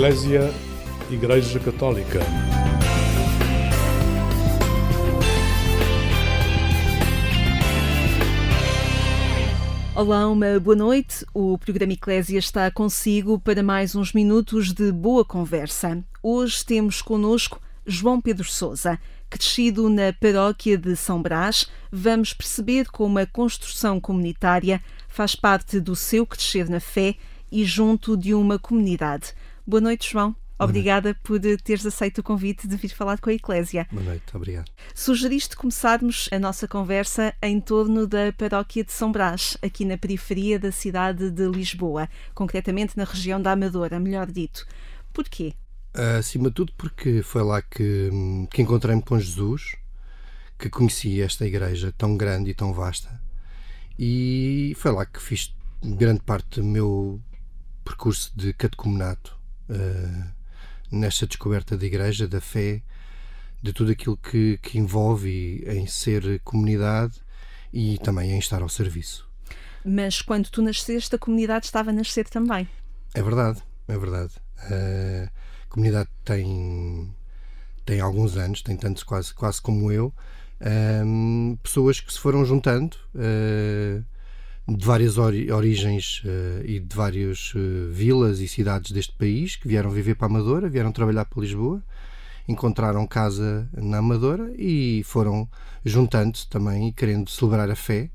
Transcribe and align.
Eclésia 0.00 0.50
Igreja 1.10 1.60
Católica. 1.60 2.20
Olá, 9.94 10.26
uma 10.26 10.58
boa 10.58 10.74
noite. 10.74 11.26
O 11.34 11.58
programa 11.58 11.92
Eclésia 11.92 12.38
está 12.38 12.70
consigo 12.70 13.38
para 13.38 13.62
mais 13.62 13.94
uns 13.94 14.14
minutos 14.14 14.72
de 14.72 14.90
boa 14.90 15.22
conversa. 15.22 16.02
Hoje 16.22 16.64
temos 16.64 17.02
connosco 17.02 17.60
João 17.84 18.22
Pedro 18.22 18.44
Souza. 18.44 18.98
Crescido 19.28 19.90
na 19.90 20.14
paróquia 20.14 20.78
de 20.78 20.96
São 20.96 21.20
Brás, 21.20 21.66
vamos 21.92 22.32
perceber 22.32 22.86
como 22.86 23.18
a 23.18 23.26
construção 23.26 24.00
comunitária 24.00 24.82
faz 25.10 25.34
parte 25.34 25.78
do 25.78 25.94
seu 25.94 26.26
crescer 26.26 26.70
na 26.70 26.80
fé 26.80 27.16
e 27.52 27.66
junto 27.66 28.16
de 28.16 28.32
uma 28.32 28.58
comunidade. 28.58 29.34
Boa 29.70 29.80
noite, 29.80 30.10
João. 30.10 30.34
Obrigada 30.58 31.14
por 31.22 31.38
teres 31.62 31.86
aceito 31.86 32.18
o 32.18 32.24
convite 32.24 32.66
de 32.66 32.76
vir 32.76 32.88
falar 32.88 33.20
com 33.20 33.30
a 33.30 33.32
Eclésia. 33.32 33.86
Boa 33.92 34.02
noite, 34.02 34.24
obrigado. 34.34 34.68
Sugeriste 34.92 35.54
começarmos 35.54 36.28
a 36.32 36.40
nossa 36.40 36.66
conversa 36.66 37.32
em 37.40 37.60
torno 37.60 38.04
da 38.04 38.32
paróquia 38.36 38.82
de 38.82 38.90
São 38.90 39.12
Brás, 39.12 39.56
aqui 39.62 39.84
na 39.84 39.96
periferia 39.96 40.58
da 40.58 40.72
cidade 40.72 41.30
de 41.30 41.46
Lisboa, 41.46 42.08
concretamente 42.34 42.96
na 42.96 43.04
região 43.04 43.40
da 43.40 43.52
Amadora, 43.52 44.00
melhor 44.00 44.26
dito. 44.26 44.66
Porquê? 45.12 45.54
Acima 46.18 46.48
de 46.48 46.56
tudo 46.56 46.72
porque 46.76 47.22
foi 47.22 47.44
lá 47.44 47.62
que, 47.62 48.10
que 48.50 48.62
encontrei-me 48.62 49.02
com 49.02 49.20
Jesus, 49.20 49.76
que 50.58 50.68
conheci 50.68 51.22
esta 51.22 51.46
igreja 51.46 51.94
tão 51.96 52.16
grande 52.16 52.50
e 52.50 52.54
tão 52.54 52.72
vasta, 52.72 53.22
e 53.96 54.74
foi 54.76 54.90
lá 54.90 55.06
que 55.06 55.22
fiz 55.22 55.54
grande 55.80 56.22
parte 56.22 56.58
do 56.58 56.66
meu 56.66 57.20
percurso 57.84 58.32
de 58.34 58.52
catecumenato. 58.52 59.38
Uh, 59.70 60.40
nesta 60.90 61.26
descoberta 61.26 61.76
da 61.76 61.86
igreja, 61.86 62.26
da 62.26 62.40
fé, 62.40 62.82
de 63.62 63.72
tudo 63.72 63.92
aquilo 63.92 64.16
que, 64.16 64.58
que 64.58 64.78
envolve 64.78 65.64
em 65.66 65.86
ser 65.86 66.40
comunidade 66.40 67.20
e 67.72 67.98
também 67.98 68.32
em 68.32 68.38
estar 68.38 68.62
ao 68.62 68.68
serviço. 68.68 69.28
Mas 69.84 70.20
quando 70.20 70.50
tu 70.50 70.62
nasceste, 70.62 71.14
a 71.14 71.18
comunidade 71.18 71.66
estava 71.66 71.90
a 71.90 71.92
nascer 71.92 72.28
também. 72.28 72.68
É 73.14 73.22
verdade, 73.22 73.62
é 73.88 73.96
verdade. 73.96 74.34
A 74.58 75.68
comunidade 75.68 76.08
tem, 76.24 77.14
tem 77.86 78.00
alguns 78.00 78.36
anos, 78.36 78.62
tem 78.62 78.76
tantos 78.76 79.02
quase, 79.02 79.32
quase 79.32 79.62
como 79.62 79.90
eu, 79.90 80.12
um, 81.04 81.56
pessoas 81.62 82.00
que 82.00 82.12
se 82.12 82.18
foram 82.18 82.44
juntando. 82.44 82.96
Uh, 83.14 84.04
de 84.76 84.86
várias 84.86 85.18
ori 85.18 85.50
origens 85.50 86.22
uh, 86.24 86.64
e 86.64 86.78
de 86.78 86.94
várias 86.94 87.52
uh, 87.54 87.90
vilas 87.90 88.40
e 88.40 88.46
cidades 88.46 88.92
deste 88.92 89.12
país 89.12 89.56
que 89.56 89.66
vieram 89.66 89.90
viver 89.90 90.14
para 90.14 90.26
a 90.26 90.30
Amadora, 90.30 90.68
vieram 90.68 90.92
trabalhar 90.92 91.24
para 91.24 91.40
Lisboa, 91.40 91.82
encontraram 92.46 93.06
casa 93.06 93.68
na 93.76 93.98
Amadora 93.98 94.52
e 94.56 95.02
foram 95.04 95.48
juntando-se 95.84 96.48
também 96.48 96.88
e 96.88 96.92
querendo 96.92 97.28
celebrar 97.28 97.70
a 97.70 97.76
fé. 97.76 98.10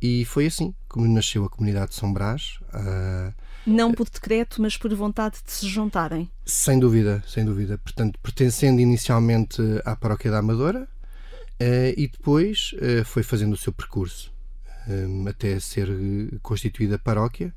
E 0.00 0.24
foi 0.26 0.46
assim 0.46 0.74
como 0.88 1.08
nasceu 1.08 1.44
a 1.44 1.48
comunidade 1.48 1.90
de 1.90 1.96
São 1.96 2.12
Brás. 2.12 2.58
Uh, 2.74 3.32
não 3.66 3.92
por 3.92 4.08
decreto, 4.08 4.60
mas 4.60 4.76
por 4.76 4.92
vontade 4.94 5.38
de 5.44 5.50
se 5.50 5.66
juntarem. 5.66 6.30
Sem 6.44 6.78
dúvida, 6.78 7.24
sem 7.26 7.44
dúvida. 7.44 7.78
Portanto, 7.78 8.18
pertencendo 8.22 8.80
inicialmente 8.80 9.60
à 9.84 9.96
paróquia 9.96 10.30
da 10.30 10.38
Amadora 10.38 10.86
e 11.96 12.06
depois 12.06 12.74
foi 13.06 13.22
fazendo 13.22 13.54
o 13.54 13.56
seu 13.56 13.72
percurso 13.72 14.35
até 15.28 15.58
ser 15.60 15.88
eh, 15.88 16.36
constituída 16.42 16.98
paróquia 16.98 17.52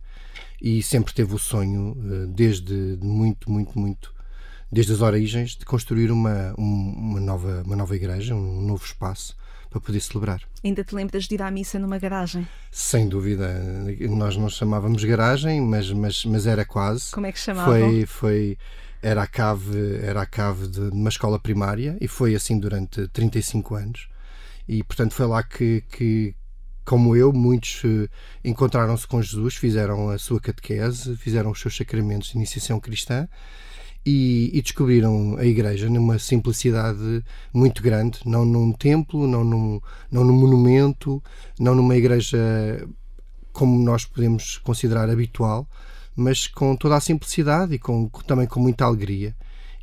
e 0.61 0.81
sempre 0.83 1.13
teve 1.13 1.33
o 1.33 1.39
sonho, 1.39 1.95
eh, 1.97 2.25
desde 2.27 2.97
muito, 3.01 3.51
muito, 3.51 3.77
muito, 3.79 4.13
desde 4.71 4.93
as 4.93 5.01
origens, 5.01 5.55
de 5.55 5.65
construir 5.65 6.11
uma, 6.11 6.53
uma, 6.57 7.19
nova, 7.19 7.63
uma 7.65 7.75
nova 7.75 7.95
igreja, 7.95 8.35
um 8.35 8.61
novo 8.61 8.83
espaço 8.83 9.37
para 9.69 9.79
poder 9.79 9.99
celebrar. 9.99 10.41
Ainda 10.63 10.83
te 10.83 10.95
lembras 10.95 11.25
de 11.25 11.35
ir 11.35 11.41
à 11.41 11.51
missa 11.51 11.77
numa 11.77 11.99
garagem? 11.99 12.47
Sem 12.71 13.07
dúvida. 13.07 13.47
Nós 14.09 14.35
não 14.35 14.49
chamávamos 14.49 15.03
garagem, 15.03 15.61
mas, 15.61 15.91
mas, 15.91 16.25
mas 16.25 16.47
era 16.47 16.65
quase. 16.65 17.11
Como 17.11 17.27
é 17.27 17.31
que 17.31 17.39
chamavam? 17.39 17.79
Foi, 17.79 18.05
foi, 18.05 18.57
era 19.01 19.23
a 19.23 19.27
cave, 19.27 19.99
era 20.01 20.21
a 20.21 20.25
cave 20.25 20.67
de 20.67 20.81
uma 20.81 21.09
escola 21.09 21.39
primária 21.39 21.97
e 22.01 22.07
foi 22.07 22.35
assim 22.35 22.59
durante 22.59 23.07
35 23.09 23.75
anos. 23.75 24.09
E, 24.67 24.83
portanto, 24.83 25.13
foi 25.13 25.25
lá 25.25 25.41
que, 25.41 25.83
que, 25.89 26.35
como 26.89 27.15
eu, 27.15 27.31
muitos 27.31 27.83
uh, 27.83 28.09
encontraram-se 28.43 29.05
com 29.05 29.21
Jesus, 29.21 29.53
fizeram 29.53 30.09
a 30.09 30.17
sua 30.17 30.39
catequese, 30.39 31.15
fizeram 31.17 31.51
os 31.51 31.61
seus 31.61 31.77
sacramentos 31.77 32.29
de 32.29 32.37
iniciação 32.37 32.79
cristã 32.79 33.27
e, 34.03 34.49
e, 34.51 34.59
descobriram 34.59 35.37
a 35.37 35.45
Igreja 35.45 35.87
numa 35.87 36.17
simplicidade 36.17 37.23
muito 37.53 37.83
grande, 37.83 38.17
não 38.25 38.43
num 38.43 38.71
templo, 38.71 39.27
não 39.27 39.43
num, 39.43 39.79
não 40.09 40.23
num 40.23 40.33
monumento, 40.33 41.21
não 41.59 41.75
numa 41.75 41.95
igreja 41.95 42.39
como 43.53 43.79
nós 43.83 44.03
podemos 44.05 44.57
considerar 44.57 45.11
habitual, 45.11 45.69
mas 46.15 46.47
com 46.47 46.75
toda 46.75 46.95
a 46.95 46.99
simplicidade 46.99 47.75
e 47.75 47.77
com, 47.77 48.09
também 48.25 48.47
com 48.47 48.59
muita 48.59 48.85
alegria. 48.85 49.35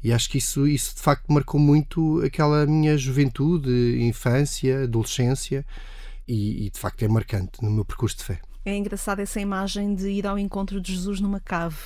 E 0.02 0.12
acho 0.12 0.28
que 0.28 0.38
isso, 0.38 0.66
isso 0.66 0.96
de 0.96 1.02
facto 1.02 1.32
marcou 1.32 1.60
muito 1.60 2.20
aquela 2.24 2.66
minha 2.66 2.98
juventude, 2.98 3.96
infância, 4.00 4.82
adolescência 4.82 5.64
e, 6.26 6.66
e, 6.66 6.70
de 6.70 6.78
facto 6.78 7.02
é 7.02 7.08
marcante 7.08 7.62
no 7.62 7.70
meu 7.70 7.84
percurso 7.84 8.16
de 8.16 8.24
fé. 8.24 8.40
É 8.64 8.76
engraçada 8.76 9.22
essa 9.22 9.40
imagem 9.40 9.94
de 9.94 10.08
ir 10.08 10.26
ao 10.26 10.38
encontro 10.38 10.80
de 10.80 10.92
Jesus 10.94 11.20
numa 11.20 11.40
cave. 11.40 11.76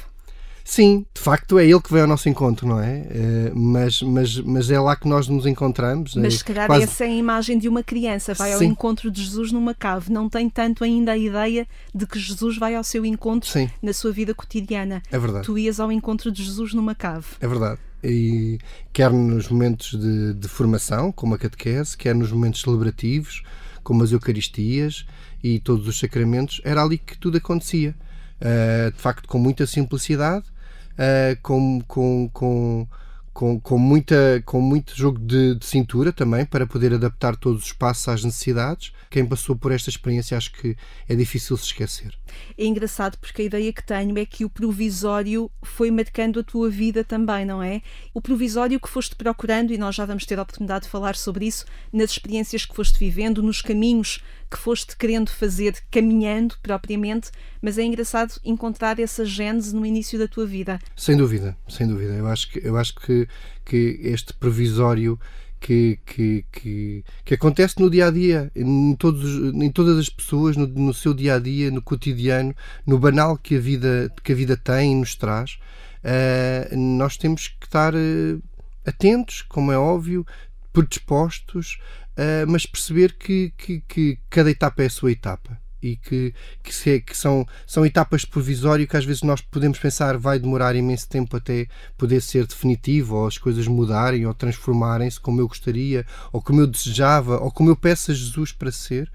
Sim, 0.64 1.04
de 1.12 1.20
facto 1.20 1.58
é 1.58 1.64
ele 1.64 1.80
que 1.80 1.92
vem 1.92 2.02
ao 2.02 2.06
nosso 2.06 2.28
encontro, 2.28 2.66
não 2.66 2.80
é? 2.80 3.00
Uh, 3.00 3.58
mas, 3.58 4.02
mas, 4.02 4.38
mas 4.38 4.70
é 4.70 4.78
lá 4.78 4.94
que 4.94 5.08
nós 5.08 5.26
nos 5.26 5.44
encontramos. 5.44 6.14
Mas 6.14 6.38
se 6.38 6.44
calhar 6.44 6.66
quase... 6.66 6.84
essa 6.84 7.04
é 7.04 7.08
a 7.08 7.10
imagem 7.10 7.58
de 7.58 7.68
uma 7.68 7.82
criança, 7.82 8.34
vai 8.34 8.52
ao 8.52 8.62
encontro 8.62 9.10
de 9.10 9.22
Jesus 9.22 9.50
numa 9.50 9.74
cave, 9.74 10.12
não 10.12 10.28
tem 10.28 10.48
tanto 10.48 10.84
ainda 10.84 11.12
a 11.12 11.18
ideia 11.18 11.66
de 11.94 12.06
que 12.06 12.18
Jesus 12.18 12.56
vai 12.56 12.74
ao 12.74 12.84
seu 12.84 13.04
encontro 13.04 13.50
Sim. 13.50 13.68
na 13.82 13.92
sua 13.92 14.12
vida 14.12 14.32
cotidiana. 14.32 15.02
É 15.10 15.18
verdade. 15.18 15.44
Tu 15.44 15.58
ias 15.58 15.80
ao 15.80 15.90
encontro 15.90 16.30
de 16.30 16.44
Jesus 16.44 16.72
numa 16.72 16.94
cave. 16.94 17.26
É 17.40 17.48
verdade. 17.48 17.80
E 18.02 18.58
quer 18.92 19.10
nos 19.10 19.48
momentos 19.48 19.98
de, 19.98 20.34
de 20.34 20.48
formação, 20.48 21.10
como 21.12 21.34
a 21.34 21.38
catequese, 21.38 21.96
quer 21.96 22.14
nos 22.14 22.30
momentos 22.32 22.60
celebrativos, 22.60 23.42
como 23.90 24.04
as 24.04 24.12
Eucaristias 24.12 25.04
e 25.42 25.58
todos 25.58 25.88
os 25.88 25.98
sacramentos, 25.98 26.60
era 26.62 26.80
ali 26.80 26.96
que 26.96 27.18
tudo 27.18 27.38
acontecia. 27.38 27.92
Uh, 28.40 28.92
de 28.92 28.98
facto, 28.98 29.26
com 29.26 29.36
muita 29.36 29.66
simplicidade, 29.66 30.46
uh, 30.92 31.36
com, 31.42 31.82
com, 31.88 32.30
com, 32.32 32.86
com, 33.32 33.58
com, 33.58 33.78
muita, 33.78 34.40
com 34.46 34.60
muito 34.60 34.96
jogo 34.96 35.18
de, 35.18 35.56
de, 35.56 35.66
cintura 35.66 36.12
também, 36.12 36.44
para 36.44 36.68
poder 36.68 36.94
adaptar 36.94 37.34
todos 37.34 37.64
os 37.64 37.72
passos 37.72 38.06
às 38.06 38.22
necessidades. 38.22 38.92
Quem 39.10 39.26
passou 39.26 39.56
por 39.56 39.72
esta 39.72 39.90
experiência 39.90 40.36
acho 40.36 40.52
que 40.52 40.76
é 41.08 41.16
difícil 41.16 41.56
se 41.56 41.64
esquecer. 41.64 42.16
É 42.56 42.64
engraçado 42.64 43.18
porque 43.18 43.42
a 43.42 43.44
ideia 43.44 43.72
que 43.72 43.82
tenho 43.82 44.16
é 44.16 44.24
que 44.24 44.44
o 44.44 44.48
provisório 44.48 45.50
foi 45.64 45.90
marcando 45.90 46.38
a 46.38 46.44
tua 46.44 46.70
vida 46.70 47.02
também, 47.02 47.44
não 47.44 47.60
é? 47.60 47.82
O 48.14 48.20
provisório 48.20 48.78
que 48.78 48.88
foste 48.88 49.16
procurando, 49.16 49.72
e 49.72 49.78
nós 49.78 49.96
já 49.96 50.06
vamos 50.06 50.24
ter 50.24 50.38
a 50.38 50.42
oportunidade 50.42 50.84
de 50.84 50.90
falar 50.90 51.16
sobre 51.16 51.44
isso, 51.44 51.66
nas 51.92 52.12
experiências 52.12 52.64
que 52.64 52.72
foste 52.72 53.00
vivendo, 53.00 53.42
nos 53.42 53.60
caminhos 53.60 54.22
que 54.48 54.56
foste 54.56 54.96
querendo 54.96 55.30
fazer, 55.30 55.74
caminhando 55.90 56.54
propriamente, 56.62 57.32
mas 57.60 57.78
é 57.78 57.82
engraçado 57.82 58.40
encontrar 58.44 59.00
essa 59.00 59.24
gênese 59.24 59.74
no 59.74 59.84
início 59.84 60.20
da 60.20 60.28
tua 60.28 60.46
vida. 60.46 60.78
Sem 60.94 61.16
dúvida, 61.16 61.56
sem 61.68 61.86
dúvida. 61.86 62.14
Eu 62.14 62.28
acho 62.28 62.48
que, 62.48 62.64
eu 62.64 62.76
acho 62.76 62.94
que, 62.94 63.26
que 63.64 63.98
este 64.04 64.32
provisório 64.34 65.18
que, 65.60 66.00
que, 66.06 66.44
que, 66.50 67.04
que, 67.24 67.34
acontece 67.34 67.78
no 67.78 67.90
dia 67.90 68.06
a 68.06 68.10
dia, 68.10 68.50
em, 68.56 68.94
todos, 68.96 69.54
em 69.54 69.70
todas 69.70 69.98
as 69.98 70.08
pessoas, 70.08 70.56
no, 70.56 70.66
no, 70.66 70.94
seu 70.94 71.12
dia 71.12 71.34
a 71.34 71.38
dia, 71.38 71.70
no 71.70 71.82
cotidiano, 71.82 72.54
no 72.86 72.98
banal 72.98 73.36
que 73.36 73.56
a 73.56 73.60
vida, 73.60 74.12
que 74.24 74.32
a 74.32 74.34
vida 74.34 74.56
tem 74.56 74.92
e 74.92 74.94
nos 74.96 75.14
traz. 75.14 75.58
Uh, 76.02 76.76
nós 76.76 77.16
temos 77.18 77.48
que 77.48 77.66
estar 77.66 77.94
uh, 77.94 78.42
atentos, 78.86 79.42
como 79.42 79.70
é 79.70 79.78
óbvio, 79.78 80.26
predispostos, 80.72 81.78
uh, 82.16 82.50
mas 82.50 82.64
perceber 82.64 83.14
que, 83.18 83.52
que, 83.58 83.82
que 83.86 84.18
cada 84.30 84.50
etapa 84.50 84.82
é 84.82 84.86
a 84.86 84.90
sua 84.90 85.12
etapa 85.12 85.60
e 85.82 85.96
que, 85.96 86.34
que, 86.62 86.74
se, 86.74 87.00
que, 87.00 87.16
são, 87.16 87.46
são 87.66 87.84
etapas 87.84 88.22
de 88.22 88.28
provisório 88.28 88.86
que 88.86 88.96
às 88.96 89.04
vezes 89.04 89.22
nós 89.22 89.40
podemos 89.40 89.78
pensar 89.78 90.16
vai 90.18 90.38
demorar 90.38 90.76
imenso 90.76 91.08
tempo 91.08 91.36
até 91.36 91.66
poder 91.96 92.20
ser 92.20 92.46
definitivo, 92.46 93.16
ou 93.16 93.26
as 93.26 93.38
coisas 93.38 93.66
mudarem 93.66 94.26
ou 94.26 94.34
transformarem-se 94.34 95.20
como 95.20 95.40
eu 95.40 95.48
gostaria, 95.48 96.06
ou 96.32 96.42
como 96.42 96.60
eu 96.60 96.66
desejava, 96.66 97.38
ou 97.40 97.50
como 97.50 97.70
eu 97.70 97.76
peço 97.76 98.10
a 98.10 98.14
Jesus 98.14 98.52
para 98.52 98.70
ser, 98.72 99.10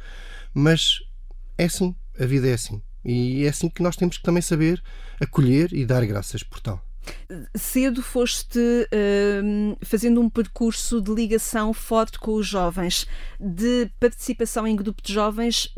mas 0.54 1.00
é 1.58 1.66
assim, 1.66 1.96
a 2.20 2.26
vida 2.26 2.48
é 2.48 2.54
assim. 2.54 2.82
E 3.04 3.46
é 3.46 3.50
assim 3.50 3.70
que 3.70 3.84
nós 3.84 3.96
temos 3.96 4.18
que 4.18 4.24
também 4.24 4.42
saber 4.42 4.82
acolher 5.22 5.72
e 5.74 5.86
dar 5.86 6.06
graças 6.06 6.42
por 6.42 6.60
tal. 6.60 6.84
Cedo 7.56 8.02
foste 8.02 8.60
uh, 8.60 9.78
fazendo 9.86 10.20
um 10.20 10.30
percurso 10.30 11.00
de 11.00 11.14
ligação 11.14 11.72
forte 11.72 12.18
com 12.18 12.34
os 12.34 12.48
jovens, 12.48 13.06
de 13.40 13.90
participação 14.00 14.66
em 14.66 14.76
grupo 14.76 15.02
de 15.04 15.14
jovens. 15.14 15.72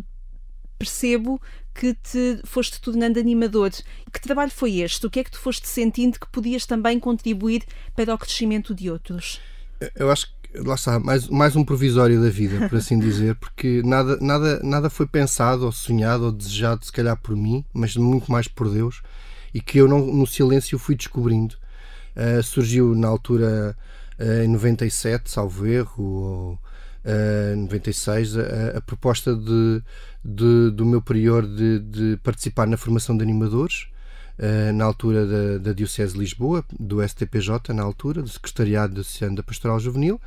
Percebo 0.77 1.41
que 1.73 1.93
te 1.93 2.41
foste 2.43 2.81
tornando 2.81 3.19
animador. 3.19 3.71
Que 4.11 4.19
trabalho 4.19 4.51
foi 4.51 4.79
este? 4.79 5.05
O 5.05 5.09
que 5.09 5.19
é 5.19 5.23
que 5.23 5.31
tu 5.31 5.39
foste 5.39 5.67
sentindo 5.67 6.19
que 6.19 6.27
podias 6.27 6.65
também 6.65 6.99
contribuir 6.99 7.63
para 7.95 8.13
o 8.13 8.17
crescimento 8.17 8.73
de 8.73 8.89
outros? 8.89 9.39
Eu 9.95 10.11
acho 10.11 10.27
que 10.27 10.59
lá 10.59 10.75
está, 10.75 10.99
mais, 10.99 11.27
mais 11.27 11.55
um 11.55 11.63
provisório 11.63 12.21
da 12.21 12.29
vida, 12.29 12.67
por 12.67 12.77
assim 12.77 12.97
dizer, 12.97 13.35
porque 13.39 13.81
nada, 13.85 14.17
nada, 14.19 14.59
nada 14.63 14.89
foi 14.89 15.05
pensado 15.05 15.65
ou 15.65 15.71
sonhado 15.71 16.25
ou 16.25 16.31
desejado, 16.31 16.83
se 16.83 16.91
calhar 16.91 17.15
por 17.17 17.35
mim, 17.35 17.63
mas 17.73 17.95
muito 17.95 18.31
mais 18.31 18.47
por 18.47 18.69
Deus, 18.69 19.01
e 19.53 19.61
que 19.61 19.77
eu 19.77 19.87
não, 19.87 19.99
no 19.99 20.25
silêncio 20.25 20.79
fui 20.79 20.95
descobrindo. 20.95 21.55
Uh, 22.15 22.41
surgiu 22.41 22.95
na 22.95 23.07
altura 23.07 23.77
uh, 24.19 24.43
em 24.43 24.47
97, 24.47 25.29
salvo 25.29 25.67
erro, 25.67 26.03
ou 26.03 26.59
uh, 27.07 27.55
96, 27.55 28.37
a, 28.37 28.77
a 28.77 28.81
proposta 28.81 29.35
de, 29.35 29.81
de, 30.23 30.71
do 30.71 30.85
meu 30.85 31.01
prior 31.01 31.45
de, 31.47 31.79
de, 31.79 32.17
participar 32.17 32.67
na 32.67 32.77
formação 32.77 33.15
de 33.15 33.23
animadores. 33.23 33.87
Uh, 34.37 34.71
na 34.71 34.85
altura 34.85 35.25
da, 35.25 35.57
da, 35.57 35.73
Diocese 35.73 36.13
de 36.13 36.19
Lisboa, 36.19 36.63
do 36.79 37.01
STPJ, 37.01 37.73
na 37.73 37.81
altura, 37.81 38.21
do 38.21 38.29
Secretariado 38.29 38.93
Diocesano 38.93 39.35
da 39.35 39.41
Pastoral 39.41 39.79
Juvenil, 39.79 40.21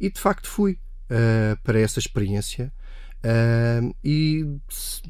e 0.00 0.10
de 0.10 0.18
facto 0.18 0.48
fui 0.48 0.78
uh, 1.10 1.60
para 1.62 1.78
essa 1.78 1.98
experiência 1.98 2.72
e 4.02 4.46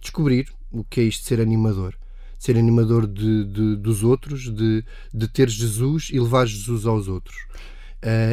descobrir 0.00 0.52
o 0.68 0.82
que 0.82 1.00
é 1.00 1.04
isto 1.04 1.22
de 1.22 1.28
ser 1.28 1.40
animador. 1.40 1.94
Ser 2.36 2.56
animador 2.56 3.06
de, 3.06 3.44
de, 3.44 3.76
dos 3.76 4.02
outros, 4.02 4.52
de, 4.52 4.84
de 5.14 5.28
ter 5.28 5.48
Jesus 5.48 6.08
e 6.12 6.18
levar 6.18 6.44
Jesus 6.44 6.86
aos 6.86 7.06
outros. 7.06 7.36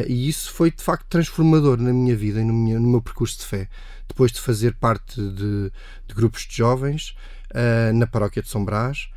E 0.08 0.28
isso 0.28 0.52
foi 0.52 0.70
de 0.70 0.82
facto 0.82 1.06
transformador 1.08 1.78
na 1.78 1.92
minha 1.92 2.16
vida 2.16 2.40
e 2.40 2.44
no, 2.44 2.52
minha, 2.52 2.78
no 2.78 2.88
meu 2.88 3.02
percurso 3.02 3.38
de 3.38 3.44
fé. 3.46 3.68
Depois 4.06 4.32
de 4.32 4.40
fazer 4.40 4.74
parte 4.74 5.20
de, 5.20 5.70
de 6.06 6.14
grupos 6.14 6.46
de 6.46 6.56
jovens 6.56 7.14
na 7.94 8.06
paróquia 8.06 8.42
de 8.42 8.48
São 8.48 8.64
Brás, 8.64 9.08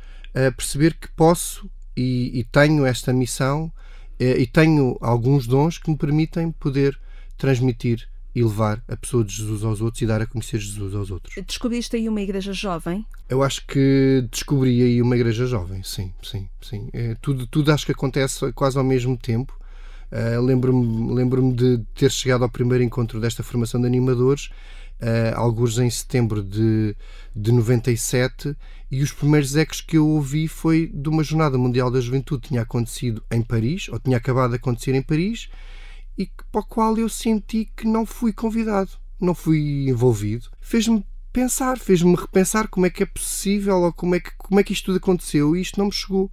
perceber 0.56 0.94
que 0.94 1.08
posso 1.08 1.70
e, 1.96 2.38
e 2.38 2.44
tenho 2.44 2.84
esta 2.84 3.12
missão 3.12 3.72
e 4.18 4.46
tenho 4.46 4.96
alguns 5.00 5.46
dons 5.46 5.78
que 5.78 5.90
me 5.90 5.96
permitem 5.96 6.52
poder 6.52 6.98
transmitir 7.36 8.08
e 8.34 8.42
levar 8.42 8.82
a 8.88 8.96
pessoa 8.96 9.22
de 9.24 9.34
Jesus 9.34 9.62
aos 9.62 9.80
outros 9.80 10.00
e 10.00 10.06
dar 10.06 10.22
a 10.22 10.26
conhecer 10.26 10.58
Jesus 10.58 10.94
aos 10.94 11.10
outros. 11.10 11.34
Descobriste 11.46 11.96
aí 11.96 12.08
uma 12.08 12.20
igreja 12.20 12.52
jovem? 12.52 13.04
Eu 13.28 13.42
acho 13.42 13.66
que 13.66 14.26
descobri 14.30 14.82
aí 14.82 15.02
uma 15.02 15.16
igreja 15.16 15.46
jovem, 15.46 15.82
sim, 15.82 16.12
sim, 16.22 16.48
sim. 16.62 16.88
É, 16.92 17.14
tudo, 17.20 17.46
tudo 17.46 17.72
acho 17.72 17.84
que 17.84 17.92
acontece 17.92 18.50
quase 18.52 18.78
ao 18.78 18.84
mesmo 18.84 19.16
tempo. 19.16 19.58
Uh, 20.12 20.42
lembro-me 20.42 21.14
lembro 21.14 21.52
de 21.54 21.78
ter 21.94 22.10
chegado 22.10 22.44
ao 22.44 22.50
primeiro 22.50 22.84
encontro 22.84 23.18
desta 23.18 23.42
formação 23.42 23.80
de 23.80 23.86
animadores, 23.86 24.50
uh, 25.00 25.34
alguns 25.34 25.78
em 25.78 25.88
setembro 25.88 26.42
de, 26.42 26.94
de 27.34 27.50
97, 27.50 28.54
e 28.90 29.02
os 29.02 29.10
primeiros 29.10 29.56
ecos 29.56 29.80
que 29.80 29.96
eu 29.96 30.06
ouvi 30.06 30.46
foi 30.46 30.90
de 30.92 31.08
uma 31.08 31.24
Jornada 31.24 31.56
Mundial 31.56 31.90
da 31.90 31.98
Juventude. 31.98 32.48
Tinha 32.48 32.60
acontecido 32.60 33.22
em 33.30 33.40
Paris, 33.40 33.88
ou 33.88 33.98
tinha 33.98 34.18
acabado 34.18 34.50
de 34.50 34.56
acontecer 34.56 34.94
em 34.94 35.00
Paris, 35.00 35.48
e 36.18 36.30
para 36.50 36.60
o 36.60 36.66
qual 36.66 36.98
eu 36.98 37.08
senti 37.08 37.72
que 37.74 37.86
não 37.86 38.04
fui 38.04 38.34
convidado, 38.34 38.90
não 39.18 39.34
fui 39.34 39.88
envolvido. 39.88 40.50
Fez-me 40.60 41.02
pensar, 41.32 41.78
fez-me 41.78 42.14
repensar 42.14 42.68
como 42.68 42.84
é 42.84 42.90
que 42.90 43.02
é 43.02 43.06
possível 43.06 43.78
ou 43.78 43.92
como 43.94 44.14
é 44.14 44.20
que, 44.20 44.30
como 44.36 44.60
é 44.60 44.62
que 44.62 44.74
isto 44.74 44.86
tudo 44.86 44.98
aconteceu 44.98 45.56
e 45.56 45.62
isto 45.62 45.78
não 45.78 45.86
me 45.86 45.92
chegou. 45.92 46.30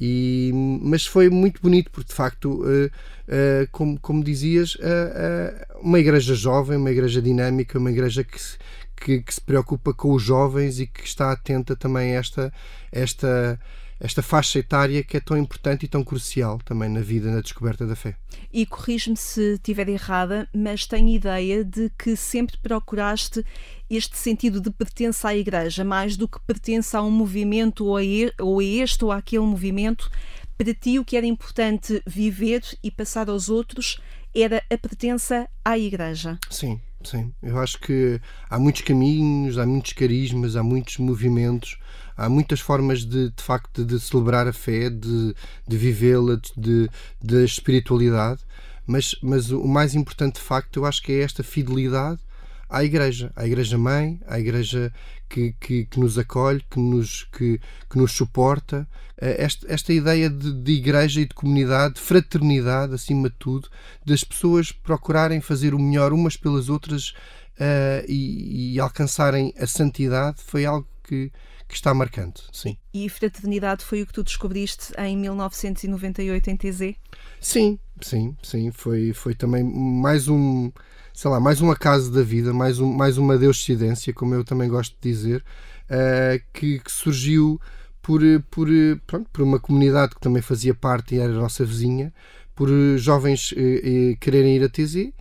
E, 0.00 0.52
mas 0.82 1.04
foi 1.04 1.28
muito 1.28 1.60
bonito, 1.60 1.90
porque 1.90 2.08
de 2.08 2.14
facto, 2.14 2.62
uh, 2.62 2.86
uh, 2.86 3.68
como, 3.72 3.98
como 3.98 4.22
dizias, 4.22 4.76
uh, 4.76 5.78
uma 5.82 5.98
igreja 5.98 6.34
jovem, 6.34 6.78
uma 6.78 6.90
igreja 6.90 7.20
dinâmica, 7.20 7.78
uma 7.78 7.90
igreja 7.90 8.22
que 8.22 8.40
se, 8.40 8.56
que, 8.96 9.20
que 9.20 9.34
se 9.34 9.40
preocupa 9.40 9.92
com 9.92 10.12
os 10.12 10.22
jovens 10.22 10.78
e 10.78 10.86
que 10.86 11.04
está 11.04 11.32
atenta 11.32 11.74
também 11.74 12.14
a 12.14 12.20
esta, 12.20 12.52
esta, 12.92 13.58
esta 14.00 14.22
faixa 14.22 14.58
etária 14.58 15.02
que 15.02 15.16
é 15.16 15.20
tão 15.20 15.36
importante 15.36 15.84
e 15.84 15.88
tão 15.88 16.04
crucial 16.04 16.58
também 16.64 16.88
na 16.88 17.00
vida, 17.00 17.30
na 17.30 17.40
descoberta 17.40 17.86
da 17.86 17.96
fé. 17.96 18.16
E 18.52 18.64
corrijo-me 18.64 19.16
se 19.16 19.54
estiver 19.54 19.88
errada, 19.88 20.48
mas 20.54 20.86
tenho 20.86 21.08
ideia 21.08 21.64
de 21.64 21.90
que 21.98 22.14
sempre 22.14 22.56
procuraste 22.58 23.44
este 23.90 24.16
sentido 24.16 24.60
de 24.60 24.70
pertença 24.70 25.28
à 25.28 25.36
Igreja, 25.36 25.84
mais 25.84 26.16
do 26.16 26.28
que 26.28 26.38
pertença 26.40 26.98
a 26.98 27.02
um 27.02 27.10
movimento 27.10 27.86
ou 27.86 27.96
a, 27.96 28.64
este 28.64 29.04
ou 29.04 29.10
àquele 29.10 29.44
movimento. 29.44 30.10
Para 30.56 30.74
ti, 30.74 30.98
o 30.98 31.04
que 31.04 31.16
era 31.16 31.26
importante 31.26 32.02
viver 32.06 32.62
e 32.82 32.90
passar 32.90 33.28
aos 33.28 33.48
outros 33.48 34.00
era 34.34 34.62
a 34.70 34.78
pertença 34.78 35.48
à 35.64 35.78
Igreja. 35.78 36.38
Sim, 36.50 36.80
sim. 37.02 37.32
Eu 37.42 37.58
acho 37.58 37.80
que 37.80 38.20
há 38.48 38.58
muitos 38.58 38.82
caminhos, 38.82 39.58
há 39.58 39.66
muitos 39.66 39.92
carismas, 39.92 40.54
há 40.54 40.62
muitos 40.62 40.98
movimentos 40.98 41.78
há 42.18 42.28
muitas 42.28 42.60
formas 42.60 43.04
de, 43.04 43.30
de 43.30 43.42
facto 43.42 43.84
de 43.84 43.98
celebrar 44.00 44.48
a 44.48 44.52
fé, 44.52 44.90
de, 44.90 45.34
de 45.66 45.76
vivê-la, 45.76 46.40
de, 46.56 46.90
de 47.22 47.44
espiritualidade, 47.44 48.40
mas, 48.86 49.14
mas 49.22 49.50
o 49.50 49.68
mais 49.68 49.94
importante 49.94 50.34
de 50.34 50.40
facto 50.40 50.80
eu 50.80 50.84
acho 50.84 51.02
que 51.02 51.12
é 51.12 51.20
esta 51.20 51.44
fidelidade 51.44 52.20
à 52.68 52.84
Igreja, 52.84 53.32
à 53.36 53.46
Igreja 53.46 53.78
Mãe, 53.78 54.20
à 54.26 54.38
Igreja 54.38 54.92
que, 55.28 55.54
que, 55.60 55.84
que 55.84 56.00
nos 56.00 56.18
acolhe, 56.18 56.62
que 56.70 56.78
nos, 56.78 57.24
que, 57.32 57.60
que 57.88 57.98
nos 57.98 58.12
suporta. 58.12 58.88
Eh, 59.20 59.36
esta, 59.44 59.72
esta 59.72 59.92
ideia 59.92 60.28
de, 60.28 60.52
de, 60.52 60.72
igreja 60.72 61.20
e 61.20 61.26
de 61.26 61.34
comunidade, 61.34 61.94
de 61.94 62.00
fraternidade, 62.00 62.94
acima 62.94 63.28
de 63.28 63.36
tudo, 63.38 63.68
das 64.04 64.24
pessoas 64.24 64.72
procurarem 64.72 65.40
fazer 65.40 65.74
o 65.74 65.78
melhor 65.78 66.12
umas 66.12 66.36
pelas 66.36 66.68
outras 66.68 67.10
uh, 67.58 68.04
e, 68.06 68.74
e 68.74 68.80
alcançarem 68.80 69.52
a 69.58 69.66
santidade, 69.66 70.42
foi 70.42 70.64
algo 70.64 70.86
que, 71.04 71.30
que 71.68 71.74
está 71.74 71.92
marcante, 71.92 72.42
sim. 72.50 72.78
E 72.94 73.08
fraternidade 73.08 73.84
foi 73.84 74.02
o 74.02 74.06
que 74.06 74.12
tu 74.12 74.24
descobriste 74.24 74.92
em 74.98 75.16
1998 75.16 76.50
em 76.50 76.56
TZ? 76.56 76.94
Sim, 77.40 77.78
sim, 78.00 78.34
sim. 78.42 78.70
Foi, 78.72 79.12
foi 79.12 79.34
também 79.34 79.62
mais 79.62 80.28
um, 80.28 80.72
sei 81.12 81.30
lá, 81.30 81.38
mais 81.38 81.60
um 81.60 81.70
acaso 81.70 82.10
da 82.10 82.22
vida, 82.22 82.54
mais, 82.54 82.80
um, 82.80 82.90
mais 82.90 83.18
uma 83.18 83.36
deuscidência, 83.36 84.14
como 84.14 84.34
eu 84.34 84.42
também 84.42 84.68
gosto 84.68 84.96
de 84.98 85.10
dizer, 85.10 85.44
uh, 85.90 86.42
que, 86.54 86.78
que, 86.80 86.90
surgiu 86.90 87.60
por, 88.00 88.22
por, 88.50 88.68
pronto, 89.06 89.28
por 89.30 89.42
uma 89.42 89.60
comunidade 89.60 90.14
que 90.14 90.20
também 90.20 90.40
fazia 90.40 90.74
parte 90.74 91.14
e 91.14 91.18
era 91.18 91.32
a 91.32 91.36
nossa 91.36 91.64
vizinha, 91.64 92.14
por 92.54 92.68
jovens 92.96 93.52
uh, 93.52 94.16
quererem 94.18 94.56
ir 94.56 94.64
a 94.64 94.68
TZ 94.70 95.12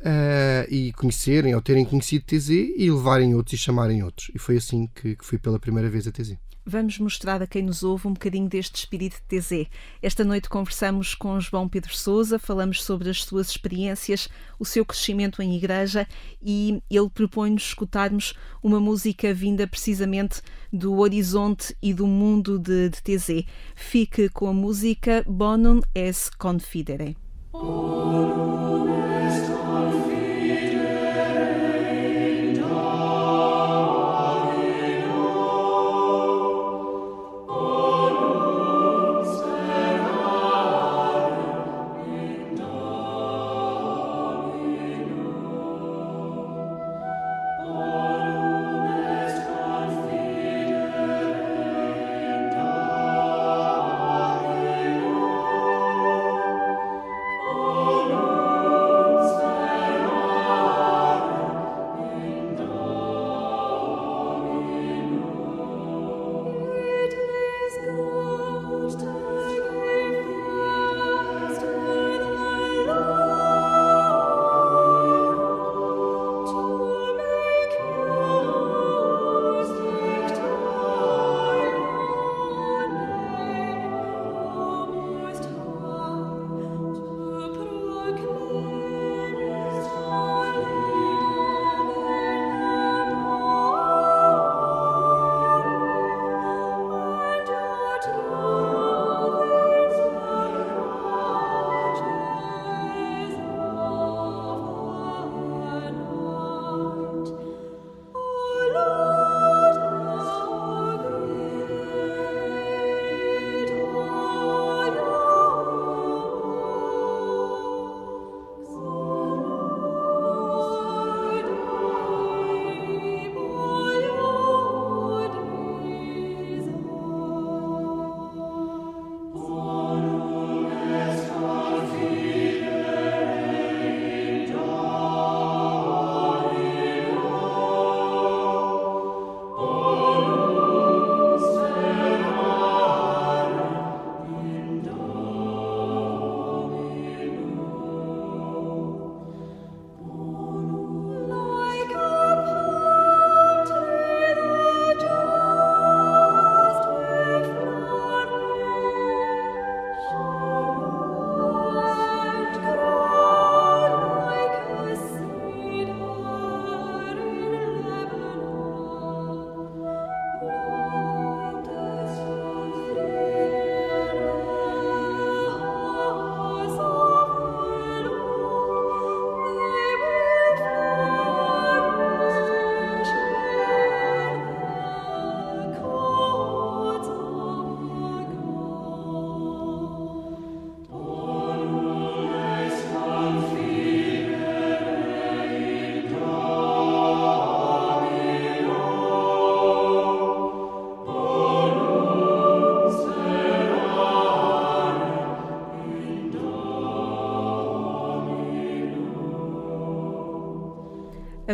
uh, 0.00 0.72
e 0.72 0.92
conhecerem 0.92 1.54
ou 1.54 1.60
terem 1.60 1.84
conhecido 1.84 2.24
TZ 2.24 2.50
e 2.50 2.90
levarem 2.90 3.34
outros 3.34 3.54
e 3.54 3.62
chamarem 3.62 4.02
outros. 4.02 4.30
E 4.34 4.38
foi 4.38 4.56
assim 4.56 4.88
que, 4.94 5.16
que 5.16 5.24
fui 5.24 5.38
pela 5.38 5.58
primeira 5.58 5.88
vez 5.88 6.06
a 6.06 6.12
TZ. 6.12 6.36
Vamos 6.68 6.98
mostrar 6.98 7.40
a 7.40 7.46
quem 7.46 7.62
nos 7.62 7.84
ouve 7.84 8.08
um 8.08 8.12
bocadinho 8.12 8.48
deste 8.48 8.74
espírito 8.74 9.22
de 9.28 9.38
TZ. 9.38 9.70
Esta 10.02 10.24
noite 10.24 10.48
conversamos 10.48 11.14
com 11.14 11.38
João 11.38 11.68
Pedro 11.68 11.96
Souza, 11.96 12.40
falamos 12.40 12.82
sobre 12.82 13.08
as 13.08 13.22
suas 13.22 13.50
experiências, 13.50 14.28
o 14.58 14.64
seu 14.64 14.84
crescimento 14.84 15.40
em 15.40 15.54
igreja 15.54 16.08
e 16.42 16.82
ele 16.90 17.08
propõe-nos 17.08 17.62
escutarmos 17.62 18.34
uma 18.60 18.80
música 18.80 19.32
vinda 19.32 19.64
precisamente 19.64 20.42
do 20.72 20.98
horizonte 20.98 21.72
e 21.80 21.94
do 21.94 22.04
mundo 22.04 22.58
de, 22.58 22.88
de 22.88 23.00
TZ. 23.00 23.44
Fique 23.76 24.28
com 24.28 24.48
a 24.48 24.52
música 24.52 25.24
Bonum 25.24 25.80
es 25.94 26.28
Confidere. 26.36 27.16
A 27.54 29.15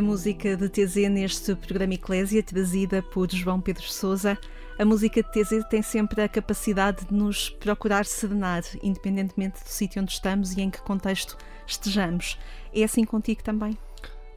música 0.02 0.56
de 0.56 0.68
TZ 0.68 1.08
neste 1.08 1.54
programa 1.54 1.94
Eclésia, 1.94 2.42
trazida 2.42 3.00
por 3.00 3.30
João 3.30 3.60
Pedro 3.60 3.84
Souza. 3.84 4.36
A 4.78 4.84
música 4.84 5.22
de 5.22 5.30
TZ 5.30 5.64
tem 5.70 5.80
sempre 5.80 6.22
a 6.22 6.28
capacidade 6.28 7.06
de 7.06 7.14
nos 7.14 7.48
procurar 7.48 8.04
serenar, 8.04 8.64
independentemente 8.82 9.62
do 9.62 9.68
sítio 9.68 10.02
onde 10.02 10.12
estamos 10.12 10.56
e 10.56 10.60
em 10.60 10.70
que 10.70 10.82
contexto 10.82 11.38
estejamos. 11.66 12.36
É 12.74 12.82
assim 12.82 13.04
contigo 13.04 13.44
também? 13.44 13.78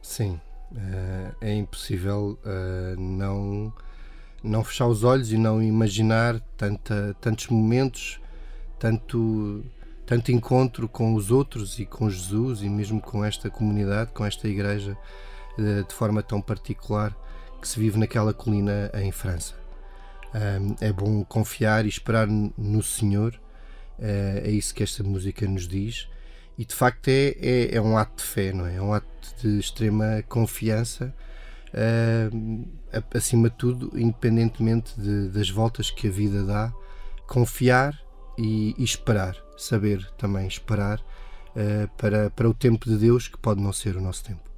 Sim. 0.00 0.40
Eh, 0.74 1.32
é 1.40 1.54
impossível 1.54 2.38
uh, 2.44 3.00
não, 3.00 3.72
não 4.42 4.62
fechar 4.62 4.86
os 4.86 5.02
olhos 5.02 5.32
e 5.32 5.36
não 5.36 5.60
imaginar 5.60 6.40
tanta, 6.56 7.16
tantos 7.20 7.48
momentos, 7.48 8.20
tanto, 8.78 9.64
tanto 10.06 10.30
encontro 10.30 10.88
com 10.88 11.14
os 11.14 11.32
outros 11.32 11.78
e 11.80 11.84
com 11.84 12.08
Jesus 12.08 12.62
e 12.62 12.68
mesmo 12.68 13.00
com 13.00 13.24
esta 13.24 13.50
comunidade, 13.50 14.12
com 14.12 14.24
esta 14.24 14.46
igreja 14.46 14.96
de 15.58 15.94
forma 15.94 16.22
tão 16.22 16.40
particular 16.40 17.16
que 17.60 17.68
se 17.68 17.78
vive 17.78 17.98
naquela 17.98 18.34
colina 18.34 18.90
em 18.94 19.10
França. 19.10 19.54
É 20.80 20.92
bom 20.92 21.24
confiar 21.24 21.86
e 21.86 21.88
esperar 21.88 22.26
no 22.28 22.82
Senhor, 22.82 23.40
eh, 23.98 24.42
é 24.44 24.50
isso 24.50 24.74
que 24.74 24.82
esta 24.82 25.02
música 25.02 25.46
nos 25.48 25.66
diz, 25.66 26.08
e 26.58 26.64
de 26.64 26.74
facto 26.74 27.08
é, 27.08 27.34
é, 27.40 27.76
é 27.76 27.80
um 27.80 27.96
ato 27.96 28.22
de 28.22 28.28
fé, 28.28 28.52
não 28.52 28.66
é? 28.66 28.76
É 28.76 28.82
um 28.82 28.92
ato 28.92 29.08
de 29.40 29.58
extrema 29.58 30.22
confiança, 30.28 31.14
acima 33.14 33.50
de 33.50 33.56
tudo, 33.56 33.90
independentemente 33.98 34.98
de, 34.98 35.28
das 35.28 35.50
voltas 35.50 35.90
que 35.90 36.08
a 36.08 36.10
vida 36.10 36.42
dá, 36.44 36.72
confiar 37.26 37.98
e, 38.38 38.74
e 38.78 38.84
esperar, 38.84 39.36
saber 39.56 40.06
também 40.16 40.46
esperar 40.46 41.00
uh, 41.00 41.88
para, 41.96 42.30
para 42.30 42.48
o 42.48 42.54
tempo 42.54 42.88
de 42.88 42.96
Deus, 42.96 43.28
que 43.28 43.38
pode 43.38 43.60
não 43.60 43.72
ser 43.72 43.96
o 43.96 44.00
nosso 44.00 44.24
tempo. 44.24 44.55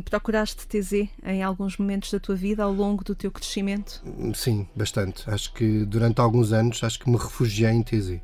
Procuraste 0.00 0.66
TZ 0.66 1.08
em 1.24 1.42
alguns 1.42 1.76
momentos 1.76 2.10
da 2.10 2.18
tua 2.18 2.34
vida 2.34 2.62
ao 2.62 2.72
longo 2.72 3.04
do 3.04 3.14
teu 3.14 3.30
crescimento? 3.30 4.02
Sim, 4.34 4.66
bastante. 4.74 5.28
Acho 5.28 5.52
que 5.52 5.84
durante 5.84 6.20
alguns 6.20 6.52
anos 6.52 6.82
acho 6.82 6.98
que 6.98 7.10
me 7.10 7.16
refugiei 7.16 7.70
em 7.70 7.82
TZ. 7.82 8.10
Uh... 8.10 8.20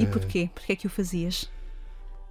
E 0.00 0.06
porquê? 0.06 0.50
Porquê 0.54 0.72
é 0.72 0.76
que 0.76 0.86
o 0.86 0.90
fazias? 0.90 1.50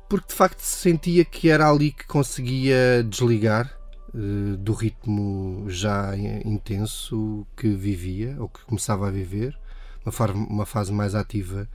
Porque 0.07 0.27
de 0.27 0.33
facto 0.33 0.59
sentia 0.59 1.25
que 1.25 1.49
era 1.49 1.69
ali 1.69 1.91
que 1.91 2.05
conseguia 2.05 3.03
desligar 3.03 3.73
uh, 4.13 4.57
do 4.57 4.73
ritmo 4.73 5.65
já 5.69 6.15
intenso 6.45 7.47
que 7.57 7.69
vivia 7.69 8.35
ou 8.39 8.47
que 8.47 8.63
começava 8.65 9.07
a 9.07 9.11
viver, 9.11 9.57
uma, 10.05 10.33
uma 10.33 10.65
fase 10.65 10.91
mais 10.91 11.15
ativa 11.15 11.67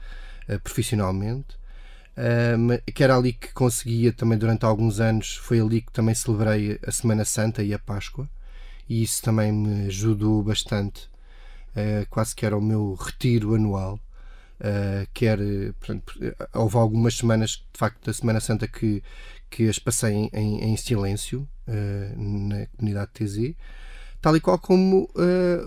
uh, 0.47 0.59
profissionalmente 0.61 1.59
que 2.93 3.03
era 3.03 3.15
ali 3.15 3.33
que 3.33 3.53
conseguia 3.53 4.11
também 4.11 4.37
durante 4.37 4.65
alguns 4.65 4.99
anos, 4.99 5.37
foi 5.37 5.59
ali 5.59 5.81
que 5.81 5.91
também 5.91 6.13
celebrei 6.13 6.79
a 6.85 6.91
Semana 6.91 7.23
Santa 7.23 7.63
e 7.63 7.73
a 7.73 7.79
Páscoa, 7.79 8.29
e 8.89 9.03
isso 9.03 9.21
também 9.21 9.51
me 9.51 9.87
ajudou 9.87 10.43
bastante, 10.43 11.09
uh, 11.71 12.05
quase 12.09 12.35
que 12.35 12.45
era 12.45 12.57
o 12.57 12.61
meu 12.61 12.93
retiro 12.95 13.55
anual. 13.55 13.99
Uh, 14.59 15.07
quer, 15.13 15.39
portanto, 15.79 16.13
houve 16.53 16.75
algumas 16.75 17.15
semanas, 17.15 17.51
de 17.51 17.79
facto, 17.79 18.05
da 18.05 18.11
Semana 18.13 18.41
Santa 18.41 18.67
que, 18.67 19.01
que 19.49 19.69
as 19.69 19.79
passei 19.79 20.29
em, 20.33 20.63
em, 20.63 20.75
silêncio 20.75 21.47
na 22.17 22.65
comunidade 22.75 23.11
TZ, 23.13 23.53
tal 24.19 24.35
e 24.35 24.41
qual 24.41 24.59
como 24.59 25.09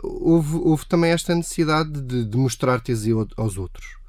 houve, 0.03 0.57
houve 0.57 0.85
também 0.85 1.13
esta 1.13 1.35
necessidade 1.35 2.03
de, 2.03 2.25
de 2.27 2.37
mostrar 2.37 2.81
TZ 2.81 3.07
aos 3.37 3.57
outros 3.57 4.02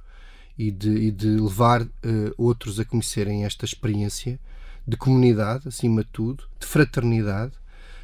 e 0.58 0.72
de, 0.72 0.90
e 0.90 1.12
de 1.12 1.28
levar 1.28 1.82
uh, 1.82 1.90
outros 2.38 2.80
a 2.80 2.86
conhecerem 2.86 3.46
esta 3.46 3.66
experiência 3.66 4.40
de 4.88 4.98
comunidade, 4.98 5.68
acima 5.68 6.04
de 6.04 6.10
tudo, 6.12 6.44
de 6.60 6.66
fraternidade, 6.66 7.54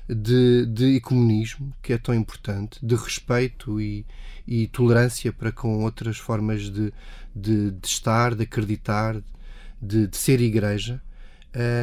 de, 0.08 0.66
de 0.66 0.96
ecumenismo, 0.96 1.74
que 1.84 1.94
é 1.94 1.98
tão 1.98 2.16
importante, 2.16 2.84
de 2.84 2.96
respeito 2.96 3.80
e, 3.80 4.06
e 4.48 4.68
tolerância 4.68 5.32
para 5.32 5.52
com 5.52 5.84
outras 5.84 6.18
formas 6.18 6.64
de, 6.64 6.92
de, 7.36 7.72
de 7.72 7.88
estar, 7.88 8.34
de 8.34 8.44
acreditar, 8.44 9.22
de, 9.82 10.08
de 10.08 10.18
ser 10.18 10.42
igreja. 10.42 11.02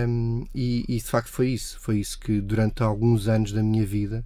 Um, 0.09 0.47
e, 0.55 0.85
e, 0.89 0.97
de 0.97 1.05
facto 1.05 1.29
foi 1.29 1.51
isso, 1.51 1.79
foi 1.81 1.99
isso 1.99 2.19
que 2.19 2.41
durante 2.41 2.83
alguns 2.83 3.29
anos 3.29 3.53
da 3.53 3.63
minha 3.63 3.85
vida 3.85 4.25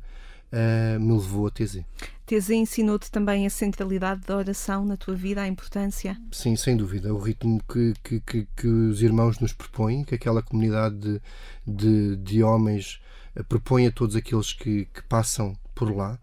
uh, 0.52 1.00
me 1.00 1.12
levou 1.12 1.46
a 1.46 1.50
TZ. 1.50 1.80
TZ 2.26 2.50
ensinou-te 2.50 3.10
também 3.10 3.46
a 3.46 3.50
centralidade 3.50 4.22
da 4.26 4.36
oração 4.36 4.84
na 4.84 4.96
tua 4.96 5.14
vida, 5.14 5.42
a 5.42 5.48
importância? 5.48 6.16
Sim, 6.30 6.54
sem 6.54 6.76
dúvida. 6.76 7.12
O 7.12 7.18
ritmo 7.18 7.60
que, 7.64 7.94
que, 8.04 8.20
que, 8.20 8.48
que 8.56 8.66
os 8.66 9.02
irmãos 9.02 9.40
nos 9.40 9.52
propõem, 9.52 10.04
que 10.04 10.14
aquela 10.14 10.42
comunidade 10.42 10.96
de, 10.96 11.20
de, 11.66 12.16
de 12.16 12.42
homens 12.42 13.00
uh, 13.36 13.44
propõe 13.44 13.86
a 13.86 13.92
todos 13.92 14.14
aqueles 14.14 14.52
que, 14.52 14.86
que 14.86 15.02
passam 15.04 15.56
por 15.74 15.94
lá, 15.94 16.18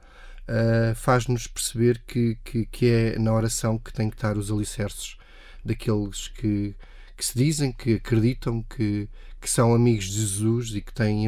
uh, 0.47 0.95
faz-nos 0.95 1.47
perceber 1.47 2.01
que, 2.07 2.37
que, 2.43 2.65
que 2.65 2.89
é 2.89 3.19
na 3.19 3.33
oração 3.33 3.77
que 3.77 3.91
tem 3.91 4.09
que 4.09 4.15
estar 4.15 4.37
os 4.37 4.51
alicerces 4.51 5.17
daqueles 5.63 6.29
que, 6.29 6.73
que 7.17 7.25
se 7.25 7.37
dizem, 7.37 7.73
que 7.73 7.95
acreditam, 7.95 8.63
que, 8.63 9.09
que 9.41 9.49
são 9.49 9.73
amigos 9.73 10.05
de 10.05 10.21
Jesus 10.21 10.73
e 10.73 10.81
que 10.81 10.93
têm 10.93 11.27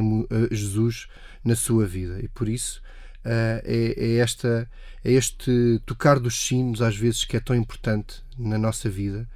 Jesus 0.49 1.09
na 1.43 1.55
sua 1.55 1.85
vida. 1.85 2.19
E 2.21 2.27
por 2.29 2.47
isso 2.47 2.81
é, 3.23 3.93
é, 3.97 4.15
esta, 4.17 4.69
é 5.03 5.11
este 5.11 5.81
tocar 5.85 6.19
dos 6.19 6.35
sinos, 6.35 6.81
às 6.81 6.95
vezes, 6.95 7.25
que 7.25 7.37
é 7.37 7.39
tão 7.39 7.55
importante 7.55 8.23
na 8.37 8.57
nossa 8.57 8.89
vida. 8.89 9.27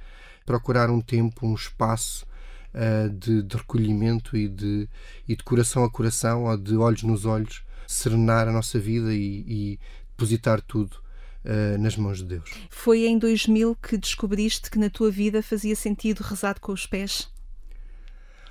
Procurar 0.46 0.90
um 0.90 1.00
tempo, 1.00 1.46
um 1.46 1.54
espaço 1.54 2.26
uh, 2.74 3.10
de, 3.10 3.42
de, 3.42 3.56
recolhimento 3.56 4.36
e 4.36 4.48
de, 4.48 4.88
e 5.26 5.36
de 5.36 5.42
coração 5.42 5.84
a 5.84 5.90
coração, 5.90 6.44
ou 6.44 6.56
de 6.56 6.76
olhos 6.76 7.02
nos 7.02 7.24
olhos, 7.24 7.62
serenar 7.86 8.48
a 8.48 8.52
nossa 8.52 8.78
vida 8.78 9.14
e, 9.14 9.44
e 9.46 9.80
depositar 10.10 10.60
tudo 10.60 11.02
Uh, 11.44 11.76
nas 11.76 11.94
mãos 11.94 12.20
de 12.20 12.24
Deus. 12.24 12.50
Foi 12.70 13.04
em 13.04 13.18
2000 13.18 13.76
que 13.76 13.98
descobriste 13.98 14.70
que 14.70 14.78
na 14.78 14.88
tua 14.88 15.10
vida 15.10 15.42
fazia 15.42 15.76
sentido 15.76 16.22
rezar 16.22 16.58
com 16.58 16.72
os 16.72 16.86
pés? 16.86 17.28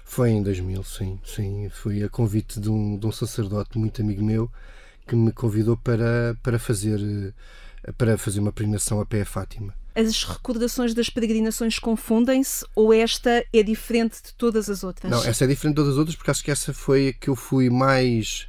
Foi 0.06 0.30
em 0.30 0.44
2000, 0.44 0.84
sim. 0.84 1.20
sim. 1.26 1.70
Fui 1.70 2.04
a 2.04 2.10
convite 2.10 2.60
de 2.60 2.70
um, 2.70 2.96
de 2.96 3.08
um 3.08 3.12
sacerdote 3.12 3.80
muito 3.80 4.00
amigo 4.00 4.24
meu 4.24 4.48
que 5.08 5.16
me 5.16 5.32
convidou 5.32 5.78
para, 5.78 6.38
para, 6.42 6.58
fazer, 6.58 7.34
para 7.98 8.18
fazer 8.18 8.40
uma 8.40 8.52
peregrinação 8.52 9.00
a 9.00 9.06
pé 9.06 9.22
a 9.22 9.26
Fátima. 9.26 9.74
As 9.96 10.24
recordações 10.24 10.94
das 10.94 11.10
peregrinações 11.10 11.78
confundem-se 11.78 12.66
ou 12.76 12.92
esta 12.92 13.46
é 13.54 13.62
diferente 13.62 14.24
de 14.24 14.34
todas 14.34 14.70
as 14.70 14.84
outras? 14.84 15.12
Não, 15.12 15.24
essa 15.24 15.44
é 15.44 15.48
diferente 15.48 15.76
de 15.76 15.82
todas 15.82 15.94
as 15.94 15.98
outras 15.98 16.16
porque 16.16 16.32
acho 16.32 16.44
que 16.44 16.50
essa 16.50 16.74
foi 16.74 17.10
a 17.10 17.14
que 17.14 17.30
eu 17.30 17.36
fui 17.36 17.70
mais 17.70 18.48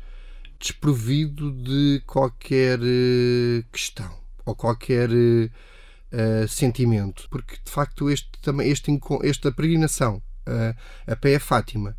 desprovido 0.59 1.53
de 1.53 2.03
qualquer 2.07 2.79
eh, 2.83 3.63
questão 3.71 4.11
ou 4.47 4.55
qualquer 4.55 5.11
uh, 5.11 6.49
sentimento. 6.49 7.29
Porque 7.31 7.57
de 7.63 7.71
facto 7.71 8.11
este, 8.11 8.31
também, 8.41 8.71
este, 8.71 8.91
esta 9.23 9.53
peregrinação 9.53 10.23
uh, 10.47 10.75
a 11.07 11.17
pé 11.17 11.37
a 11.37 11.41
Fátima 11.41 11.97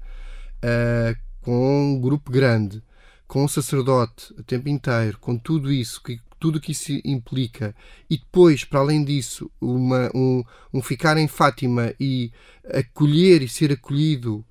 uh, 0.58 1.16
com 1.42 1.94
um 1.94 2.02
grupo 2.02 2.32
grande 2.32 2.82
com 3.28 3.44
um 3.44 3.48
sacerdote 3.48 4.34
o 4.38 4.44
tempo 4.44 4.70
inteiro, 4.70 5.18
com 5.20 5.38
tudo 5.38 5.72
isso, 5.72 6.02
que, 6.02 6.20
tudo 6.40 6.60
que 6.60 6.72
isso 6.72 6.92
implica, 7.04 7.76
e 8.10 8.18
depois, 8.18 8.64
para 8.64 8.80
além 8.80 9.04
disso, 9.04 9.50
uma, 9.60 10.12
um, 10.14 10.44
um 10.74 10.82
ficar 10.82 11.18
em 11.18 11.28
Fátima 11.28 11.94
e 12.00 12.32
acolher 12.74 13.42
e 13.42 13.48
ser 13.48 13.72
acolhido 13.72 14.46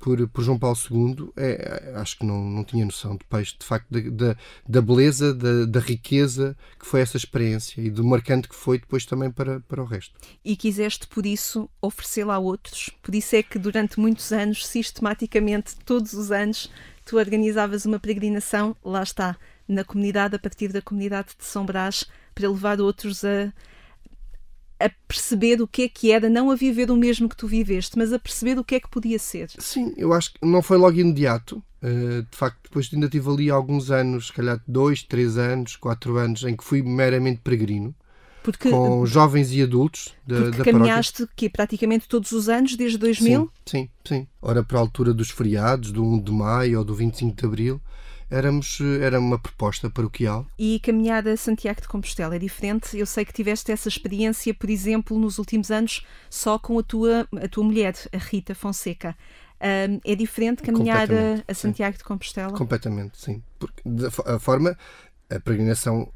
por, 0.00 0.26
por 0.28 0.42
João 0.42 0.58
Paulo 0.58 0.76
II, 0.90 1.30
é, 1.36 1.92
acho 1.96 2.18
que 2.18 2.24
não, 2.24 2.42
não 2.42 2.64
tinha 2.64 2.84
noção 2.84 3.16
de 3.16 3.24
peixe, 3.26 3.54
de 3.58 3.66
facto, 3.66 3.86
da, 3.90 4.34
da, 4.66 4.80
beleza, 4.80 5.34
da, 5.34 5.66
da, 5.66 5.78
riqueza 5.78 6.56
que 6.78 6.86
foi 6.86 7.02
essa 7.02 7.18
experiência 7.18 7.80
e 7.82 7.90
do 7.90 8.02
marcante 8.02 8.48
que 8.48 8.54
foi 8.54 8.78
depois 8.78 9.04
também 9.04 9.30
para, 9.30 9.60
para 9.60 9.82
o 9.82 9.84
resto. 9.84 10.18
E 10.42 10.56
quiseste, 10.56 11.06
por 11.06 11.26
isso, 11.26 11.68
oferecê-la 11.82 12.34
a 12.34 12.38
outros? 12.38 12.90
Por 13.02 13.14
isso 13.14 13.36
é 13.36 13.42
que 13.42 13.58
durante 13.58 14.00
muitos 14.00 14.32
anos, 14.32 14.66
sistematicamente, 14.66 15.76
todos 15.84 16.14
os 16.14 16.32
anos, 16.32 16.70
tu 17.04 17.18
organizavas 17.18 17.84
uma 17.84 18.00
peregrinação, 18.00 18.74
lá 18.82 19.02
está, 19.02 19.36
na 19.68 19.84
comunidade, 19.84 20.34
a 20.34 20.38
partir 20.38 20.72
da 20.72 20.80
comunidade 20.80 21.28
de 21.38 21.44
São 21.44 21.66
Brás, 21.66 22.06
para 22.34 22.48
levar 22.48 22.80
outros 22.80 23.22
a 23.22 23.52
a 24.80 24.90
perceber 25.06 25.60
o 25.60 25.68
que 25.68 25.82
é 25.82 25.88
que 25.88 26.10
era, 26.10 26.30
não 26.30 26.50
a 26.50 26.56
viver 26.56 26.90
o 26.90 26.96
mesmo 26.96 27.28
que 27.28 27.36
tu 27.36 27.46
viveste, 27.46 27.98
mas 27.98 28.12
a 28.12 28.18
perceber 28.18 28.58
o 28.58 28.64
que 28.64 28.76
é 28.76 28.80
que 28.80 28.88
podia 28.88 29.18
ser. 29.18 29.50
Sim, 29.58 29.92
eu 29.96 30.12
acho 30.12 30.32
que 30.32 30.38
não 30.42 30.62
foi 30.62 30.78
logo 30.78 30.98
imediato. 30.98 31.62
Uh, 31.82 32.22
de 32.30 32.36
facto, 32.36 32.58
depois 32.64 32.90
ainda 32.92 33.08
tive 33.08 33.30
ali 33.30 33.50
alguns 33.50 33.90
anos, 33.90 34.28
se 34.28 34.32
calhar 34.32 34.60
dois, 34.66 35.02
três 35.02 35.36
anos, 35.36 35.76
quatro 35.76 36.16
anos, 36.16 36.44
em 36.44 36.56
que 36.56 36.64
fui 36.64 36.82
meramente 36.82 37.40
peregrino. 37.42 37.94
Porque, 38.42 38.70
com 38.70 39.04
jovens 39.04 39.52
e 39.52 39.62
adultos 39.62 40.14
da, 40.26 40.36
porque 40.44 40.58
da 40.58 40.64
caminhaste 40.64 41.28
que 41.36 41.50
praticamente 41.50 42.08
todos 42.08 42.32
os 42.32 42.48
anos, 42.48 42.74
desde 42.74 42.96
2000? 42.96 43.42
Sim, 43.42 43.50
sim, 43.66 43.90
sim. 44.02 44.26
Ora, 44.40 44.64
para 44.64 44.78
a 44.78 44.80
altura 44.80 45.12
dos 45.12 45.28
feriados, 45.30 45.92
do 45.92 46.02
1 46.02 46.22
de 46.22 46.32
maio 46.32 46.78
ou 46.78 46.84
do 46.84 46.94
25 46.94 47.36
de 47.36 47.46
abril, 47.46 47.80
éramos, 48.30 48.78
era 49.02 49.18
uma 49.18 49.38
proposta 49.38 49.90
paroquial. 49.90 50.46
E 50.58 50.78
caminhada 50.80 51.36
Santiago 51.36 51.80
de 51.80 51.88
Compostela 51.88 52.36
é 52.36 52.38
diferente? 52.38 52.96
Eu 52.96 53.06
sei 53.06 53.24
que 53.24 53.32
tiveste 53.32 53.72
essa 53.72 53.88
experiência, 53.88 54.54
por 54.54 54.70
exemplo, 54.70 55.18
nos 55.18 55.38
últimos 55.38 55.70
anos, 55.70 56.06
só 56.30 56.58
com 56.58 56.78
a 56.78 56.82
tua, 56.82 57.28
a 57.42 57.48
tua 57.48 57.64
mulher, 57.64 57.94
a 58.12 58.18
Rita 58.18 58.54
Fonseca. 58.54 59.16
é 59.60 60.14
diferente 60.14 60.62
caminhar 60.62 61.08
a, 61.10 61.42
a, 61.48 61.54
Santiago 61.54 61.98
de 61.98 62.04
Compostela? 62.04 62.52
Completamente, 62.52 63.18
sim. 63.18 63.42
Porque 63.58 63.82
a 64.24 64.38
forma, 64.38 64.78
a 65.28 65.40
peregrinação, 65.40 66.12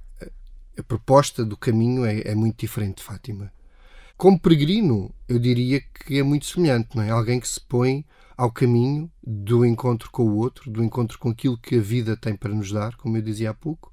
a 0.79 0.83
proposta 0.83 1.45
do 1.45 1.57
caminho 1.57 2.05
é, 2.07 2.21
é 2.21 2.35
muito 2.35 2.59
diferente 2.59 3.03
Fátima. 3.03 3.53
Como 4.17 4.39
peregrino, 4.39 5.13
eu 5.29 5.41
diria 5.41 5.81
que 5.81 6.21
é 6.21 6.23
muito 6.23 6.47
semelhante, 6.47 6.97
não 6.97 7.03
é? 7.03 7.11
Alguém 7.11 7.41
que 7.41 7.49
se 7.49 7.61
põe 7.61 8.05
ao 8.37 8.51
caminho 8.51 9.11
do 9.23 9.65
encontro 9.65 10.11
com 10.11 10.25
o 10.25 10.37
outro, 10.37 10.71
do 10.71 10.83
encontro 10.83 11.19
com 11.19 11.31
aquilo 11.31 11.59
que 11.59 11.77
a 11.77 11.81
vida 11.81 12.17
tem 12.17 12.35
para 12.35 12.53
nos 12.53 12.73
dar, 12.73 12.97
como 12.97 13.17
eu 13.17 13.23
dizia 13.23 13.51
há 13.51 13.55
pouco, 13.55 13.93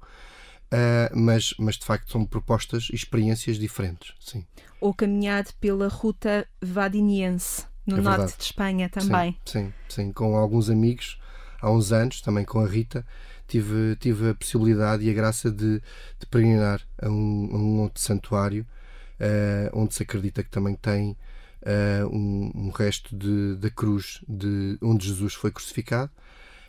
uh, 0.72 1.16
mas, 1.16 1.54
mas 1.58 1.76
de 1.76 1.84
facto 1.84 2.10
são 2.10 2.24
propostas 2.24 2.88
e 2.92 2.96
experiências 2.96 3.58
diferentes, 3.58 4.14
sim. 4.20 4.44
Ou 4.80 4.92
caminhar 4.92 5.44
pela 5.60 5.88
ruta 5.88 6.46
vadiniense, 6.60 7.64
no 7.86 7.98
é 7.98 8.00
norte 8.00 8.36
de 8.36 8.44
Espanha 8.44 8.88
também. 8.88 9.38
Sim, 9.44 9.66
sim, 9.66 9.72
sim, 9.88 10.12
com 10.12 10.36
alguns 10.36 10.68
amigos, 10.68 11.20
há 11.60 11.70
uns 11.70 11.92
anos, 11.92 12.20
também 12.20 12.44
com 12.44 12.60
a 12.60 12.66
Rita, 12.66 13.06
tive, 13.46 13.96
tive 13.96 14.30
a 14.30 14.34
possibilidade 14.34 15.04
e 15.04 15.10
a 15.10 15.14
graça 15.14 15.50
de, 15.50 15.80
de 16.18 16.26
peregrinar 16.30 16.80
a 17.00 17.08
um, 17.08 17.48
a 17.52 17.56
um 17.56 17.80
outro 17.80 18.00
santuário, 18.00 18.66
uh, 19.20 19.70
onde 19.78 19.94
se 19.94 20.02
acredita 20.02 20.42
que 20.42 20.50
também 20.50 20.74
tem 20.74 21.16
uh, 21.62 22.06
um, 22.08 22.50
um, 22.54 22.70
resto 22.70 23.16
de, 23.16 23.56
da 23.56 23.70
cruz 23.70 24.20
de 24.28 24.78
onde 24.82 25.06
Jesus 25.06 25.34
foi 25.34 25.50
crucificado, 25.50 26.10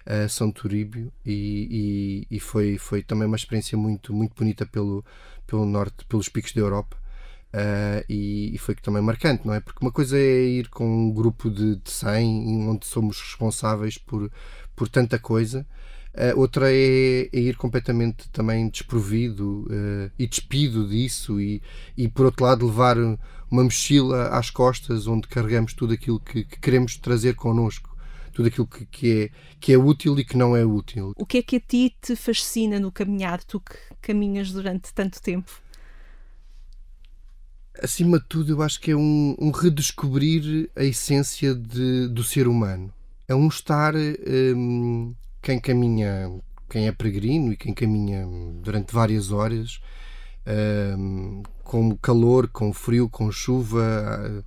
uh, 0.05 0.29
São 0.29 0.51
Turíbio, 0.51 1.11
e, 1.25 2.25
e, 2.29 2.37
e, 2.37 2.39
foi, 2.39 2.77
foi 2.77 3.03
também 3.03 3.27
uma 3.27 3.37
experiência 3.37 3.77
muito, 3.77 4.13
muito 4.13 4.35
bonita 4.35 4.65
pelo, 4.65 5.03
pelo 5.45 5.65
norte, 5.65 6.05
pelos 6.05 6.29
picos 6.29 6.53
da 6.53 6.61
Europa. 6.61 6.97
Uh, 7.53 8.03
e, 8.09 8.55
e, 8.55 8.57
foi 8.57 8.73
também 8.73 9.01
marcante, 9.01 9.45
não 9.45 9.53
é? 9.53 9.59
Porque 9.59 9.85
uma 9.85 9.91
coisa 9.91 10.17
é 10.17 10.43
ir 10.43 10.69
com 10.69 10.85
um 10.85 11.13
grupo 11.13 11.51
de, 11.51 11.75
de 11.75 11.91
100 11.91 12.67
onde 12.67 12.87
somos 12.87 13.21
responsáveis 13.21 13.95
por, 13.95 14.31
por 14.75 14.89
tanta 14.89 15.19
coisa, 15.19 15.63
Uh, 16.13 16.39
outra 16.39 16.71
é, 16.71 17.27
é, 17.33 17.39
ir 17.39 17.57
completamente 17.57 18.29
também 18.29 18.69
desprovido 18.69 19.61
uh, 19.63 20.11
e 20.17 20.27
despido 20.27 20.87
disso 20.87 21.41
e, 21.41 21.59
e, 21.97 22.07
por 22.07 22.27
outro 22.27 22.45
lado, 22.45 22.67
levar 22.67 22.97
uma 23.49 23.63
mochila 23.63 24.27
às 24.27 24.51
costas 24.51 25.07
onde 25.07 25.27
carregamos 25.27 25.73
tudo 25.73 25.93
aquilo 25.93 26.19
que, 26.19 26.43
que 26.43 26.59
queremos 26.59 26.97
trazer 26.97 27.33
connosco, 27.33 27.97
tudo 28.31 28.47
aquilo 28.47 28.67
que, 28.67 28.85
que, 28.85 29.21
é, 29.23 29.29
que 29.59 29.73
é 29.73 29.77
útil 29.77 30.19
e 30.19 30.23
que 30.23 30.37
não 30.37 30.55
é 30.55 30.63
útil. 30.63 31.13
O 31.17 31.25
que 31.25 31.39
é 31.39 31.41
que 31.41 31.55
a 31.55 31.59
ti 31.59 31.95
te 31.99 32.15
fascina 32.15 32.79
no 32.79 32.91
caminhar, 32.91 33.43
tu 33.43 33.59
que 33.59 33.75
caminhas 33.99 34.51
durante 34.51 34.93
tanto 34.93 35.19
tempo? 35.19 35.51
Acima 37.81 38.19
de 38.19 38.25
tudo, 38.27 38.53
eu 38.53 38.61
acho 38.61 38.79
que 38.79 38.91
é 38.91 38.95
um, 38.95 39.35
um 39.39 39.49
redescobrir 39.49 40.69
a 40.75 40.83
essência 40.83 41.55
de, 41.55 42.07
do 42.07 42.23
ser 42.23 42.47
humano. 42.47 42.93
É 43.27 43.33
um 43.33 43.47
estar. 43.47 43.95
Um, 43.95 45.15
quem 45.43 45.59
caminha, 45.59 46.31
quem 46.69 46.87
é 46.87 46.91
peregrino 46.91 47.51
e 47.51 47.57
quem 47.57 47.73
caminha 47.73 48.25
durante 48.63 48.93
várias 48.93 49.31
horas, 49.31 49.81
um, 50.97 51.43
com 51.63 51.95
calor, 51.97 52.47
com 52.47 52.71
frio, 52.73 53.09
com 53.09 53.29
chuva, 53.29 54.43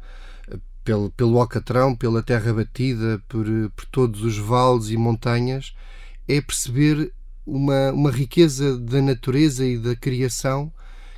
uh, 0.51 0.59
pelo, 0.83 1.11
pelo 1.11 1.39
Alcatrão, 1.39 1.95
pela 1.95 2.23
terra 2.23 2.53
batida, 2.55 3.23
por, 3.29 3.47
por 3.77 3.85
todos 3.87 4.23
os 4.23 4.39
vales 4.39 4.89
e 4.89 4.97
montanhas, 4.97 5.75
é 6.27 6.41
perceber 6.41 7.13
uma, 7.45 7.93
uma 7.93 8.11
riqueza 8.11 8.79
da 8.79 9.03
natureza 9.03 9.67
e 9.67 9.77
da 9.77 9.95
criação 9.95 10.73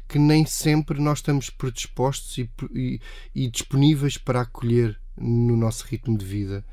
que 0.09 0.19
nem 0.19 0.45
sempre 0.45 1.01
nós 1.01 1.19
estamos 1.19 1.51
predispostos 1.51 2.39
e, 2.39 2.51
e, 2.75 3.01
e 3.35 3.49
disponíveis 3.49 4.17
para 4.17 4.41
acolher 4.41 4.99
no 5.17 5.57
nosso 5.57 5.85
ritmo 5.87 6.17
de 6.17 6.25
vida 6.25 6.65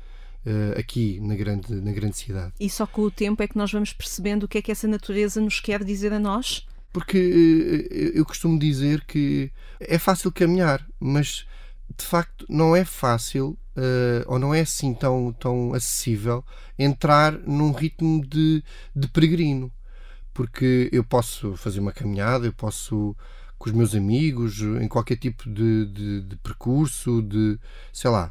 uh, 0.46 0.78
aqui 0.78 1.18
na 1.20 1.34
grande, 1.34 1.74
na 1.74 1.92
grande 1.92 2.16
cidade. 2.16 2.52
E 2.58 2.70
só 2.70 2.86
com 2.86 3.02
o 3.02 3.10
tempo 3.10 3.42
é 3.42 3.48
que 3.48 3.58
nós 3.58 3.72
vamos 3.72 3.92
percebendo 3.92 4.44
o 4.44 4.48
que 4.48 4.58
é 4.58 4.62
que 4.62 4.72
essa 4.72 4.86
natureza 4.86 5.40
nos 5.40 5.60
quer 5.60 5.82
dizer 5.82 6.12
a 6.12 6.18
nós? 6.18 6.66
Porque 6.92 7.18
uh, 7.18 7.94
eu 8.16 8.24
costumo 8.24 8.58
dizer 8.58 9.04
que 9.04 9.50
é 9.80 9.98
fácil 9.98 10.30
caminhar, 10.32 10.86
mas 10.98 11.46
de 11.96 12.04
facto 12.04 12.46
não 12.48 12.74
é 12.74 12.84
fácil 12.84 13.58
uh, 13.76 14.24
ou 14.26 14.38
não 14.38 14.54
é 14.54 14.60
assim 14.60 14.94
tão, 14.94 15.32
tão 15.32 15.74
acessível 15.74 16.44
entrar 16.78 17.32
num 17.32 17.72
ritmo 17.72 18.24
de, 18.26 18.62
de 18.94 19.08
peregrino. 19.08 19.70
Porque 20.32 20.90
eu 20.92 21.02
posso 21.02 21.56
fazer 21.56 21.80
uma 21.80 21.92
caminhada, 21.92 22.46
eu 22.46 22.52
posso 22.52 23.16
com 23.58 23.70
os 23.70 23.74
meus 23.74 23.94
amigos, 23.94 24.60
em 24.60 24.86
qualquer 24.86 25.16
tipo 25.16 25.48
de, 25.48 25.86
de, 25.86 26.20
de 26.20 26.36
percurso, 26.36 27.22
de 27.22 27.58
sei 27.90 28.10
lá, 28.10 28.30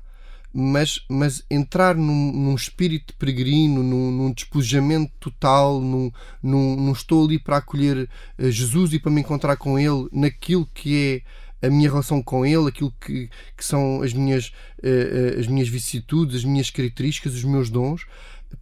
mas, 0.57 1.03
mas 1.09 1.43
entrar 1.51 1.95
num, 1.95 2.31
num 2.31 2.55
espírito 2.55 3.13
peregrino, 3.15 3.83
num, 3.83 4.09
num 4.09 4.31
despojamento 4.31 5.11
total, 5.19 5.81
num, 5.81 6.09
num, 6.41 6.77
num, 6.77 6.93
estou 6.93 7.25
ali 7.25 7.37
para 7.37 7.57
acolher 7.57 8.09
eh, 8.37 8.49
Jesus 8.49 8.93
e 8.93 8.99
para 8.99 9.11
me 9.11 9.19
encontrar 9.19 9.57
com 9.57 9.77
Ele 9.77 10.07
naquilo 10.13 10.65
que 10.73 11.23
é 11.61 11.67
a 11.67 11.69
minha 11.69 11.89
relação 11.89 12.23
com 12.23 12.45
Ele, 12.45 12.69
aquilo 12.69 12.93
que, 13.01 13.29
que 13.57 13.65
são 13.65 14.01
as 14.01 14.13
minhas, 14.13 14.53
uh, 14.79 15.39
as 15.39 15.47
minhas 15.47 15.67
vicissitudes, 15.67 16.37
as 16.37 16.45
minhas 16.45 16.69
características, 16.69 17.33
os 17.33 17.43
meus 17.43 17.69
dons, 17.69 18.05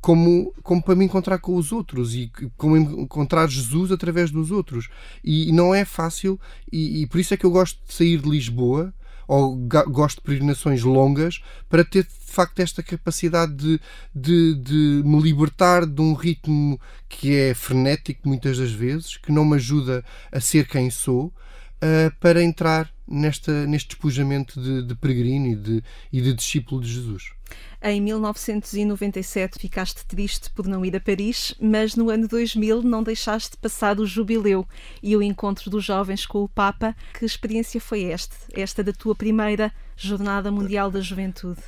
como, 0.02 0.52
como 0.64 0.82
para 0.82 0.96
me 0.96 1.06
encontrar 1.06 1.38
com 1.38 1.56
os 1.56 1.72
outros 1.72 2.16
e 2.16 2.32
como 2.58 2.76
encontrar 2.76 3.48
Jesus 3.48 3.92
através 3.92 4.32
dos 4.32 4.50
outros. 4.50 4.90
E 5.24 5.52
não 5.52 5.76
é 5.76 5.86
fácil, 5.86 6.40
e, 6.72 7.02
e 7.02 7.08
por 7.08 7.20
isso 7.20 7.34
é 7.34 7.38
que 7.38 7.46
eu 7.46 7.52
gosto 7.52 7.80
de 7.86 7.94
sair 7.94 8.20
de 8.20 8.30
Lisboa 8.30 8.92
ou 9.28 9.56
gosto 9.88 10.18
de 10.18 10.24
peregrinações 10.24 10.84
longas 10.84 11.42
para 11.70 11.84
ter 11.84 12.04
de 12.04 12.32
facto 12.32 12.60
esta 12.60 12.82
capacidade 12.82 13.56
de, 13.56 13.80
de, 14.14 14.56
de, 14.56 15.02
me 15.06 15.22
libertar 15.22 15.86
de 15.86 16.02
um 16.02 16.14
ritmo 16.14 16.80
que 17.08 17.36
é 17.36 17.54
frenético 17.54 18.28
muitas 18.28 18.58
das 18.58 18.72
vezes, 18.72 19.18
que 19.18 19.32
não 19.32 19.46
me 19.46 19.56
ajuda 19.56 20.04
a 20.32 20.40
ser 20.40 20.68
quem 20.68 20.90
sou, 20.90 21.26
uh, 21.26 22.14
para 22.20 22.44
entrar 22.44 22.90
nesta, 23.08 23.68
neste 23.68 23.90
despojamento 23.90 24.60
de, 24.60 24.84
de 24.84 24.96
peregrino 24.96 25.48
e 25.48 25.56
de, 25.56 25.84
e 26.12 26.22
de 26.22 26.34
discípulo 26.34 26.82
de 26.82 26.92
Jesus. 26.92 27.33
Em 27.82 28.00
1997 28.00 29.60
ficaste 29.60 30.06
triste 30.06 30.50
por 30.52 30.68
não 30.68 30.86
ir 30.86 30.96
a 30.96 31.00
Paris, 31.00 31.54
mas 31.60 31.96
no 31.96 32.10
ano 32.10 32.28
2000 32.28 32.82
não 32.82 33.04
deixaste 33.04 33.58
passar 33.58 34.00
o 34.00 34.06
jubileu 34.06 34.66
e 35.02 35.18
o 35.18 35.22
encontro 35.22 35.70
dos 35.70 35.84
jovens 35.84 36.26
com 36.26 36.44
o 36.44 36.48
Papa. 36.48 36.96
Que 37.18 37.26
experiência 37.26 37.82
foi 37.82 38.04
esta? 38.04 38.36
Esta 38.54 38.84
da 38.84 38.94
tua 38.94 39.14
primeira 39.14 39.72
Jornada 39.98 40.52
Mundial 40.52 40.90
da 40.90 41.02
Juventude? 41.02 41.62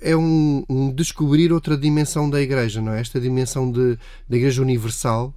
É 0.00 0.16
um, 0.16 0.64
um 0.68 0.92
descobrir 0.92 1.52
outra 1.52 1.76
dimensão 1.76 2.28
da 2.30 2.40
Igreja, 2.40 2.80
não 2.80 2.92
é? 2.92 3.00
Esta 3.00 3.20
dimensão 3.20 3.70
de, 3.72 3.98
da 4.28 4.36
Igreja 4.36 4.62
Universal, 4.62 5.34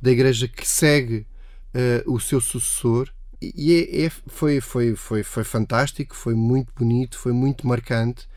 da 0.00 0.10
Igreja 0.10 0.46
que 0.46 0.68
segue 0.68 1.26
uh, 1.74 2.12
o 2.12 2.20
seu 2.20 2.40
sucessor 2.40 3.10
e 3.42 3.72
é, 3.72 4.06
é, 4.06 4.10
foi, 4.10 4.60
foi, 4.60 4.94
foi, 4.94 5.22
foi 5.24 5.42
fantástico, 5.42 6.14
foi 6.14 6.34
muito 6.34 6.72
bonito, 6.76 7.18
foi 7.18 7.32
muito 7.32 7.66
marcante. 7.66 8.28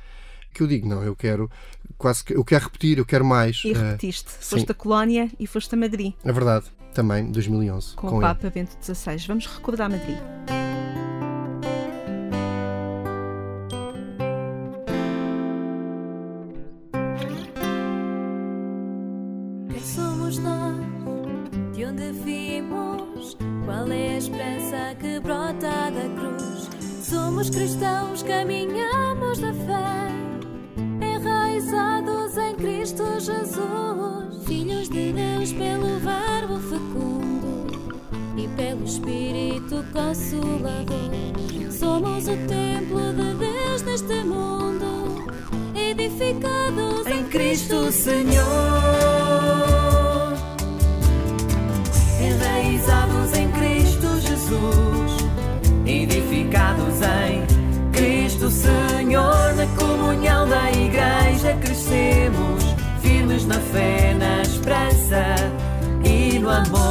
Que 0.55 0.63
eu 0.63 0.67
digo, 0.67 0.87
não, 0.87 1.03
eu 1.03 1.13
quero 1.13 1.51
quase 1.97 2.23
que 2.23 2.33
eu 2.33 2.43
quero 2.45 2.63
repetir, 2.63 2.97
eu 2.97 3.05
quero 3.05 3.25
mais. 3.25 3.61
E 3.65 3.73
repetiste, 3.73 4.29
uh, 4.29 4.37
foste 4.39 4.65
sim. 4.65 4.71
a 4.71 4.73
Colónia 4.73 5.29
e 5.37 5.45
foste 5.45 5.75
a 5.75 5.77
Madrid. 5.77 6.13
É 6.23 6.31
verdade, 6.31 6.65
também, 6.93 7.29
2011. 7.29 7.95
Com, 7.95 8.07
com 8.07 8.17
o 8.19 8.21
Papa 8.21 8.49
Bento 8.49 8.77
XVI. 8.81 9.17
Vamos 9.27 9.47
recordar 9.47 9.89
Madrid. 9.89 10.17
Somos 27.01 27.49
cristãos, 27.49 28.23
caminhamos 28.23 29.39
na 29.39 29.53
fé, 29.53 30.24
Cristo 32.85 33.19
Jesus, 33.19 34.45
filhos 34.45 34.89
de 34.89 35.11
Deus 35.11 35.51
pelo 35.53 35.99
Verbo 36.01 36.59
fecundo 36.69 37.65
e 38.37 38.47
pelo 38.49 38.85
Espírito 38.85 39.83
Consolador. 39.91 41.09
Somos 41.71 42.27
o 42.27 42.37
templo 42.47 43.11
de 43.11 43.33
Deus 43.39 43.81
neste 43.81 44.23
mundo, 44.23 45.25
edificados 45.73 47.07
em 47.07 47.23
Cristo 47.23 47.91
Senhor, 47.91 48.45
enraizados 52.21 53.33
em 53.33 53.51
Cristo 53.51 54.21
Jesus 54.21 55.25
edificados 55.87 57.01
em 57.01 57.65
Cristo 57.91 58.49
Senhor, 58.51 59.53
na 59.55 59.65
comunhão 59.75 60.47
da 60.47 60.71
Igreja 60.71 61.57
crescemos, 61.61 62.54
e 66.03 66.39
no 66.39 66.49
amor. 66.49 66.84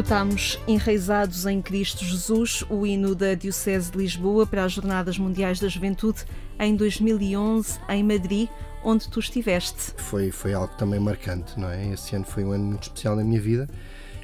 Escutamos 0.00 0.58
Enraizados 0.66 1.44
em 1.44 1.60
Cristo 1.60 2.02
Jesus, 2.06 2.64
o 2.70 2.86
hino 2.86 3.14
da 3.14 3.34
Diocese 3.34 3.92
de 3.92 3.98
Lisboa 3.98 4.46
para 4.46 4.64
as 4.64 4.72
Jornadas 4.72 5.18
Mundiais 5.18 5.60
da 5.60 5.68
Juventude 5.68 6.24
em 6.58 6.74
2011 6.74 7.78
em 7.86 8.02
Madrid, 8.02 8.48
onde 8.82 9.10
tu 9.10 9.20
estiveste. 9.20 9.92
Foi, 9.98 10.30
foi 10.30 10.54
algo 10.54 10.72
também 10.78 10.98
marcante, 10.98 11.60
não 11.60 11.68
é? 11.68 11.88
Esse 11.88 12.16
ano 12.16 12.24
foi 12.24 12.42
um 12.44 12.52
ano 12.52 12.64
muito 12.64 12.84
especial 12.84 13.14
na 13.14 13.22
minha 13.22 13.38
vida 13.38 13.68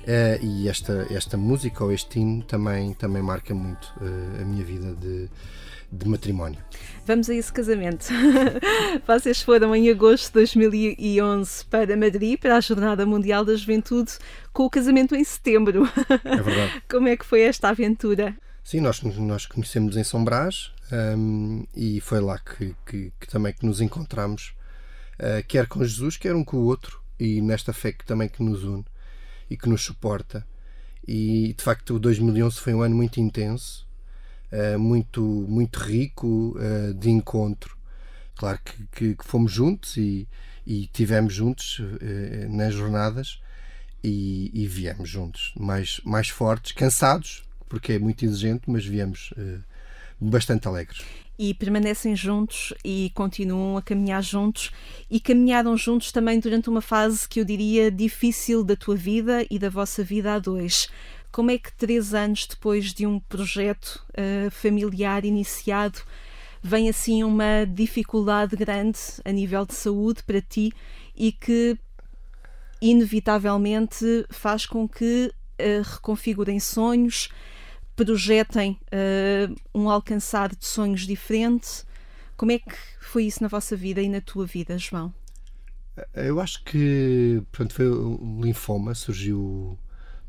eh, 0.06 0.38
e 0.40 0.66
esta, 0.66 1.06
esta 1.10 1.36
música 1.36 1.84
ou 1.84 1.92
este 1.92 2.20
hino 2.20 2.42
também, 2.44 2.94
também 2.94 3.20
marca 3.20 3.54
muito 3.54 3.92
eh, 4.00 4.40
a 4.40 4.44
minha 4.46 4.64
vida 4.64 4.94
de, 4.94 5.28
de 5.90 6.08
matrimónio. 6.08 6.58
Vamos 7.06 7.30
a 7.30 7.34
esse 7.34 7.52
casamento. 7.52 8.06
Vocês 9.06 9.40
foram 9.42 9.74
em 9.74 9.88
agosto 9.90 10.26
de 10.26 10.32
2011 10.34 11.64
para 11.66 11.96
Madrid, 11.96 12.38
para 12.38 12.56
a 12.56 12.60
Jornada 12.60 13.06
Mundial 13.06 13.44
da 13.44 13.54
Juventude, 13.54 14.12
com 14.52 14.64
o 14.64 14.70
casamento 14.70 15.14
em 15.14 15.22
setembro. 15.24 15.84
É 16.24 16.36
verdade. 16.42 16.82
Como 16.90 17.08
é 17.08 17.16
que 17.16 17.24
foi 17.24 17.42
esta 17.42 17.68
aventura? 17.68 18.36
Sim, 18.64 18.80
nós, 18.80 19.00
nós 19.02 19.46
conhecemos 19.46 19.96
em 19.96 20.02
São 20.02 20.24
Brás 20.24 20.72
hum, 21.16 21.64
e 21.74 22.00
foi 22.00 22.20
lá 22.20 22.38
que, 22.38 22.74
que- 22.84 23.12
que 23.20 23.28
também 23.28 23.52
que 23.52 23.64
nos 23.64 23.80
encontramos, 23.80 24.54
eh, 25.18 25.42
quer 25.46 25.68
com 25.68 25.84
Jesus, 25.84 26.16
quer 26.16 26.34
um 26.34 26.42
com 26.44 26.56
o 26.56 26.64
outro, 26.64 27.00
e 27.18 27.40
nesta 27.40 27.72
fé 27.72 27.92
que 27.92 28.04
também 28.04 28.28
que 28.28 28.42
nos 28.42 28.64
une 28.64 28.84
e 29.48 29.56
que 29.56 29.68
nos 29.68 29.82
suporta. 29.82 30.44
E 31.06 31.54
de 31.56 31.62
facto 31.62 31.94
o 31.94 31.98
2011 32.00 32.58
foi 32.58 32.74
um 32.74 32.82
ano 32.82 32.96
muito 32.96 33.20
intenso, 33.20 33.85
eh, 34.56 34.76
muito, 34.76 35.22
muito 35.22 35.78
rico 35.80 36.56
eh, 36.58 36.92
de 36.94 37.10
encontro. 37.10 37.76
Claro 38.36 38.58
que, 38.64 38.86
que- 38.94 39.14
que 39.16 39.24
fomos 39.24 39.52
juntos 39.52 39.96
e, 39.96 40.26
e 40.66 40.86
tivemos 40.88 41.32
juntos 41.34 41.80
eh, 42.00 42.46
nas 42.50 42.74
jornadas 42.74 43.40
e, 44.04 44.50
e 44.54 44.66
viemos 44.66 45.08
juntos, 45.08 45.52
mais, 45.58 46.00
mais 46.04 46.28
fortes, 46.28 46.72
cansados, 46.72 47.42
porque 47.68 47.94
é 47.94 47.98
muito 47.98 48.24
exigente, 48.24 48.62
mas 48.68 48.84
viemos 48.84 49.32
bastante 50.20 50.68
alegres. 50.68 51.02
E 51.38 51.52
permanecem 51.52 52.16
juntos 52.16 52.72
e 52.82 53.10
continuam 53.14 53.76
a 53.76 53.82
caminhar 53.82 54.22
juntos 54.22 54.70
e 55.10 55.20
caminharam 55.20 55.76
juntos 55.76 56.10
também 56.10 56.40
durante 56.40 56.70
uma 56.70 56.80
fase 56.80 57.28
que 57.28 57.38
eu 57.40 57.44
diria 57.44 57.90
difícil 57.90 58.64
da 58.64 58.74
tua 58.74 58.96
vida 58.96 59.44
e 59.50 59.58
da 59.58 59.68
vossa 59.68 60.02
vida 60.02 60.32
a 60.32 60.38
dois. 60.38 60.88
Como 61.36 61.50
é 61.50 61.58
que 61.58 61.70
três 61.74 62.14
anos 62.14 62.46
depois 62.46 62.94
de 62.94 63.06
um 63.06 63.20
projeto 63.20 64.02
eh, 64.14 64.48
familiar 64.50 65.22
iniciado 65.22 66.00
vem 66.62 66.88
assim 66.88 67.22
uma 67.22 67.66
dificuldade 67.66 68.56
grande 68.56 68.98
a 69.22 69.30
nível 69.30 69.66
de 69.66 69.74
saúde 69.74 70.22
para 70.22 70.40
ti 70.40 70.72
e 71.14 71.30
que 71.32 71.78
inevitavelmente 72.80 74.24
faz 74.30 74.64
com 74.64 74.88
que 74.88 75.30
eh, 75.58 75.82
reconfigurem 75.84 76.58
sonhos, 76.58 77.28
projetem 77.94 78.80
eh, 78.90 79.50
um 79.74 79.90
alcançar 79.90 80.56
de 80.56 80.64
sonhos 80.64 81.02
diferente. 81.02 81.84
Como 82.34 82.52
é 82.52 82.58
que 82.58 82.74
foi 82.98 83.24
isso 83.24 83.42
na 83.42 83.48
vossa 83.48 83.76
vida 83.76 84.00
e 84.00 84.08
na 84.08 84.22
tua 84.22 84.46
vida, 84.46 84.78
João? 84.78 85.12
Eu 86.14 86.40
acho 86.40 86.64
que 86.64 87.42
pronto, 87.52 87.74
foi 87.74 87.90
o 87.90 88.40
linfoma, 88.42 88.94
surgiu 88.94 89.78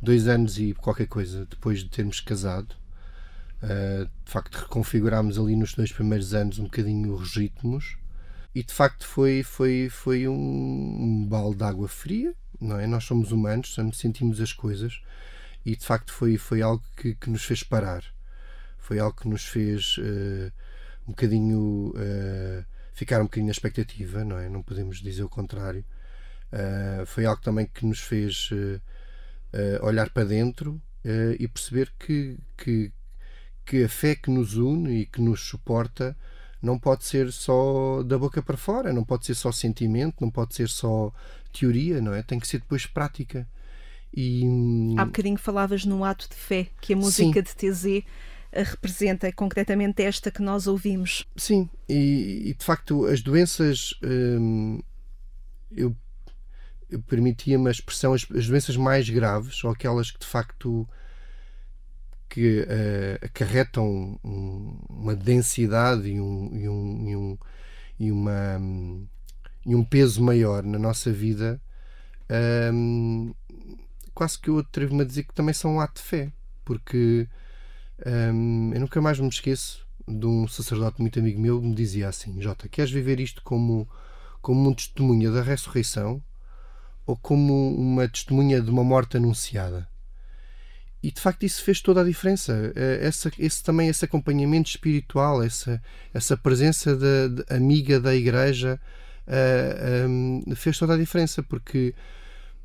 dois 0.02 0.28
anos 0.28 0.58
e 0.60 0.74
qualquer 0.74 1.08
coisa 1.08 1.46
depois 1.46 1.80
de 1.80 1.90
termos 1.90 2.20
casado. 2.20 2.76
Uh, 3.64 4.06
de 4.06 4.32
facto, 4.32 4.56
reconfigurámos 4.56 5.40
ali 5.40 5.56
nos 5.56 5.74
dois 5.74 5.92
primeiros 5.92 6.34
anos 6.34 6.60
um 6.60 6.66
bocadinho 6.66 7.14
os 7.16 7.36
ritmos 7.36 7.98
e 8.54 8.64
de 8.64 8.74
facto 8.74 9.06
foi, 9.06 9.44
foi, 9.44 9.88
foi 9.90 10.28
um, 10.28 10.34
um 10.34 11.26
balde 11.28 11.58
de 11.58 11.64
água 11.64 11.88
fria, 11.88 12.34
não 12.60 12.80
é? 12.80 12.88
Nós 12.88 13.04
somos 13.04 13.32
humanos, 13.32 13.76
sentimos 13.94 14.42
as 14.42 14.52
coisas 14.52 15.00
e 15.66 15.76
de 15.76 15.86
facto 15.86 16.12
foi, 16.12 16.38
foi 16.38 16.62
algo 16.62 16.84
que, 16.96 17.14
que 17.14 17.30
nos 17.30 17.44
fez 17.44 17.62
parar. 17.62 18.04
Foi 18.80 19.00
algo 19.00 19.16
que 19.16 19.28
nos 19.28 19.44
fez 19.44 19.98
uh, 19.98 20.52
um 21.08 21.12
bocadinho 21.12 21.94
uh, 21.96 22.66
ficar 22.94 23.20
um 23.22 23.26
bocadinho 23.26 23.48
na 23.48 23.52
expectativa, 23.52 24.24
não 24.24 24.40
é? 24.40 24.50
Não 24.50 24.64
podemos 24.64 25.02
dizer 25.02 25.24
o 25.24 25.30
contrário. 25.30 25.86
Uh, 26.52 27.06
foi 27.06 27.26
algo 27.26 27.42
também 27.42 27.68
que 27.68 27.86
nos 27.86 28.00
fez 28.00 28.50
uh, 29.54 29.86
olhar 29.86 30.10
para 30.10 30.26
dentro 30.26 30.82
uh, 31.06 31.36
e 31.40 31.48
perceber 31.48 31.94
que, 32.00 32.38
que, 32.58 32.92
que 33.66 33.84
a 33.84 33.90
fé 33.90 34.16
que 34.16 34.30
nos 34.30 34.56
une 34.56 35.02
e 35.02 35.06
que 35.06 35.22
nos 35.22 35.42
suporta 35.42 36.16
não 36.62 36.80
pode 36.80 37.06
ser 37.06 37.32
só 37.32 38.02
da 38.04 38.18
boca 38.18 38.42
para 38.42 38.58
fora, 38.58 38.92
não 38.92 39.04
pode 39.04 39.26
ser 39.26 39.36
só 39.36 39.52
sentimento, 39.52 40.16
não 40.20 40.30
pode 40.30 40.56
ser 40.56 40.70
só 40.70 41.14
teoria, 41.52 42.02
não 42.02 42.14
é? 42.14 42.24
Tem 42.24 42.40
que 42.40 42.48
ser 42.48 42.60
depois 42.60 42.86
prática. 42.86 43.48
E, 44.14 44.96
Há 44.98 45.06
bocadinho 45.06 45.38
falavas 45.38 45.86
no 45.86 46.04
ato 46.04 46.28
de 46.30 46.36
fé 46.36 46.68
que 46.82 46.94
a 46.94 46.98
música 46.98 47.42
de 47.42 47.56
TZ 47.56 47.86
eh, 48.52 48.64
representa, 48.64 49.32
concretamente 49.32 50.02
esta 50.02 50.32
que 50.32 50.42
nós 50.42 50.66
ouvimos. 50.66 51.26
Sim, 51.36 51.70
e, 51.88 52.50
e, 52.50 52.54
de 52.54 52.64
facto 52.66 53.06
as 53.06 53.22
doenças, 53.22 53.94
hum, 54.04 54.80
eu 55.72 55.96
permitia-me 57.08 57.68
a 57.68 57.72
expressão, 57.72 58.14
as, 58.14 58.26
as 58.36 58.48
doenças 58.48 58.78
mais 58.78 59.10
graves, 59.10 59.64
ou 59.64 59.72
aquelas 59.72 60.12
que 60.12 60.20
de 60.20 60.26
facto 60.28 60.88
que 62.30 62.66
eh, 62.68 63.20
acarretam 63.24 64.20
um- 64.24 64.78
uma 64.90 65.16
densidade 65.16 66.10
e 66.10 66.20
um, 66.20 66.56
e 66.56 66.70
um, 66.70 67.10
e 67.10 67.16
um, 67.16 67.38
e 68.00 68.12
uma, 68.12 68.62
e 69.66 69.76
um 69.76 69.84
peso 69.84 70.22
maior 70.24 70.64
na 70.64 70.80
nossa 70.80 71.12
vida, 71.12 71.60
hum, 72.74 73.34
quase 74.14 74.40
que 74.40 74.50
eu 74.50 74.60
atrevo-me 74.60 75.02
a 75.04 75.06
dizer 75.06 75.24
que 75.24 75.34
também 75.34 75.54
são 75.54 75.76
um 75.76 75.80
ato 75.80 76.02
de 76.02 76.08
fé, 76.08 76.32
porque 76.66 77.28
hum, 78.34 78.72
eu 78.74 78.80
nunca 78.82 79.02
mais 79.02 79.20
me 79.20 79.28
esqueço 79.30 79.86
de 80.08 80.26
um 80.26 80.48
sacerdote 80.48 81.02
muito 81.02 81.20
amigo 81.20 81.40
meu 81.40 81.60
que 81.62 81.68
me 81.68 81.76
dizia 81.76 82.10
assim: 82.10 82.42
Jota, 82.42 82.70
queres 82.70 82.92
viver 82.92 83.20
isto 83.20 83.42
como, 83.44 83.88
como 84.42 84.70
um 84.70 84.74
testemunha 84.74 85.32
da 85.32 85.42
ressurreição 85.42 86.22
ou 87.08 87.18
como 87.18 87.76
uma 87.76 88.08
testemunha 88.08 88.62
de 88.62 88.70
uma 88.72 88.84
morte 88.84 89.18
anunciada? 89.18 89.88
E 91.02 91.12
de 91.12 91.22
facto 91.22 91.44
isso 91.44 91.64
fez 91.64 91.80
toda 91.82 92.02
a 92.02 92.04
diferença. 92.04 92.72
Eh, 92.76 93.00
Essa, 93.02 93.32
esse 93.38 93.64
também 93.64 93.88
esse 93.88 94.04
acompanhamento 94.04 94.70
espiritual, 94.70 95.44
essa, 95.44 95.82
essa 96.14 96.36
presença 96.36 96.96
de 96.96 97.46
amiga 97.50 98.00
da 98.00 98.16
igreja 98.16 98.80
eh, 99.28 100.06
hum, 100.08 100.44
fez 100.56 100.78
toda 100.78 100.96
a 100.96 100.98
diferença 100.98 101.44
porque 101.44 101.94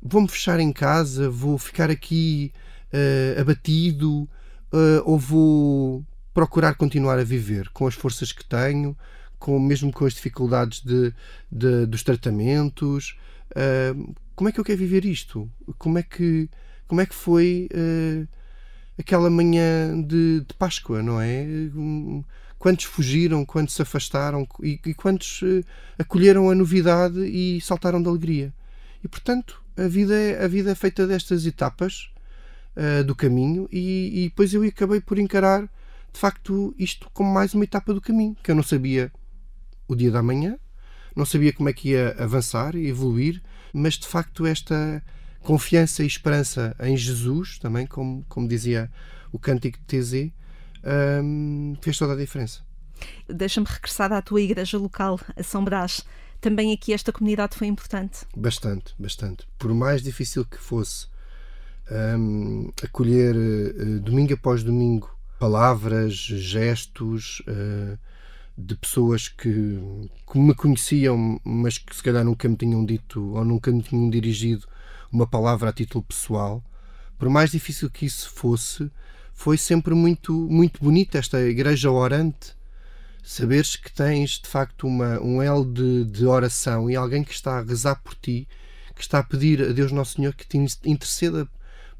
vou-me 0.01 0.27
fechar 0.27 0.59
em 0.59 0.71
casa, 0.73 1.29
vou 1.29 1.57
ficar 1.57 1.89
aqui 1.91 2.51
eh, 2.91 3.35
abatido 3.39 4.29
eh, 4.73 5.01
ou 5.05 5.17
vou 5.19 6.03
procurar 6.33 6.75
continuar 6.75 7.19
a 7.19 7.23
viver 7.23 7.69
com 7.71 7.87
as 7.87 7.93
forças 7.95 8.31
que 8.31 8.45
tenho, 8.45 8.97
com, 9.39 9.59
mesmo 9.59 9.91
com 9.91 10.05
as 10.05 10.13
dificuldades 10.13 10.81
de, 10.83 11.13
de- 11.51 11.85
dos 11.85 12.03
tratamentos. 12.03 13.15
Eh, 13.55 13.93
como 14.35 14.49
é 14.49 14.51
que 14.51 14.59
eu 14.59 14.63
quero 14.63 14.79
viver 14.79 15.05
isto? 15.05 15.49
Como 15.77 15.97
é 15.97 16.03
que, 16.03 16.49
como 16.87 17.01
é 17.01 17.05
que 17.05 17.15
foi 17.15 17.67
eh, 17.73 18.27
aquela 18.97 19.29
manhã 19.29 20.01
de, 20.01 20.41
de 20.41 20.53
Páscoa, 20.57 21.01
não 21.01 21.19
é? 21.21 21.45
Quantos 22.57 22.85
fugiram, 22.85 23.45
quantos 23.45 23.75
se 23.75 23.81
afastaram 23.81 24.47
e, 24.61 24.79
e 24.85 24.93
quantos 24.93 25.41
eh, 25.43 25.63
acolheram 25.97 26.49
a 26.49 26.55
novidade 26.55 27.19
e 27.25 27.59
saltaram 27.61 28.01
de 28.01 28.07
alegria? 28.07 28.53
E 29.03 29.07
portanto, 29.07 29.61
a 29.75 29.87
vida 29.87 30.15
é, 30.15 30.43
a 30.43 30.47
vida 30.47 30.71
é 30.71 30.75
feita 30.75 31.05
destas 31.05 31.45
etapas 31.45 32.09
eh, 32.75 33.03
do 33.03 33.15
caminho 33.15 33.67
e, 33.71 34.23
e 34.23 34.29
depois 34.29 34.53
eu 34.53 34.63
acabei 34.63 35.01
por 35.01 35.19
encarar 35.19 35.63
de 36.11 36.19
facto 36.19 36.73
isto 36.77 37.09
como 37.13 37.31
mais 37.31 37.53
uma 37.53 37.63
etapa 37.63 37.93
do 37.93 38.01
caminho, 38.01 38.35
que 38.41 38.49
eu 38.49 38.55
não 38.55 38.63
sabia 38.63 39.11
o 39.87 39.95
dia 39.95 40.09
da 40.09 40.23
manhã, 40.23 40.57
não 41.15 41.25
sabia 41.25 41.53
como 41.53 41.69
é 41.69 41.73
que 41.73 41.89
ia 41.89 42.15
avançar 42.17 42.75
e 42.75 42.87
evoluir, 42.87 43.41
mas 43.73 43.95
de 43.95 44.07
facto 44.07 44.45
esta 44.45 45.03
confiança 45.41 46.03
e 46.03 46.07
esperança 46.07 46.75
em 46.79 46.95
Jesus, 46.95 47.59
também 47.59 47.85
como, 47.85 48.25
como 48.29 48.47
dizia 48.47 48.89
o 49.31 49.39
cântico 49.39 49.77
de 49.85 49.85
TZ, 49.85 50.31
hum, 51.23 51.75
fez 51.81 51.97
toda 51.97 52.13
a 52.13 52.15
diferença. 52.15 52.61
Deixa-me 53.27 53.67
regressar 53.67 54.13
à 54.13 54.21
tua 54.21 54.41
igreja 54.41 54.77
local, 54.77 55.19
a 55.35 55.43
São 55.43 55.63
Brás. 55.63 56.01
Também 56.39 56.71
aqui 56.73 56.93
esta 56.93 57.11
comunidade 57.11 57.55
foi 57.55 57.67
importante. 57.67 58.25
Bastante, 58.35 58.93
bastante. 58.99 59.47
Por 59.57 59.73
mais 59.73 60.01
difícil 60.01 60.45
que 60.45 60.57
fosse 60.57 61.07
hum, 62.17 62.71
acolher 62.81 63.35
eh, 63.35 63.99
domingo 63.99 64.33
após 64.33 64.63
domingo 64.63 65.09
palavras, 65.39 66.13
gestos 66.13 67.41
eh, 67.47 67.97
de 68.57 68.75
pessoas 68.75 69.27
que, 69.27 69.49
que 70.31 70.39
me 70.39 70.53
conheciam, 70.53 71.39
mas 71.43 71.77
que 71.77 71.95
se 71.95 72.03
calhar 72.03 72.23
nunca 72.23 72.47
me 72.47 72.55
tinham 72.55 72.85
dito 72.85 73.33
ou 73.33 73.43
nunca 73.43 73.71
me 73.71 73.81
tinham 73.81 74.09
dirigido 74.09 74.67
uma 75.11 75.27
palavra 75.27 75.69
a 75.69 75.73
título 75.73 76.03
pessoal, 76.03 76.63
por 77.17 77.29
mais 77.29 77.51
difícil 77.51 77.89
que 77.89 78.05
isso 78.05 78.29
fosse, 78.29 78.91
foi 79.33 79.57
sempre 79.57 79.93
muito, 79.93 80.33
muito 80.33 80.83
bonita 80.83 81.17
esta 81.17 81.39
igreja 81.41 81.91
orante. 81.91 82.55
Saberes 83.23 83.75
que 83.75 83.91
tens 83.91 84.39
de 84.39 84.47
facto 84.47 84.85
uma, 84.85 85.19
um 85.21 85.41
elo 85.41 85.65
de, 85.65 86.05
de 86.05 86.25
oração 86.25 86.89
e 86.89 86.95
alguém 86.95 87.23
que 87.23 87.33
está 87.33 87.57
a 87.57 87.63
rezar 87.63 87.95
por 88.03 88.15
ti, 88.15 88.47
que 88.95 89.01
está 89.01 89.19
a 89.19 89.23
pedir 89.23 89.61
a 89.61 89.71
Deus 89.71 89.91
Nosso 89.91 90.15
Senhor 90.15 90.33
que 90.33 90.45
te 90.45 90.57
interceda 90.57 91.47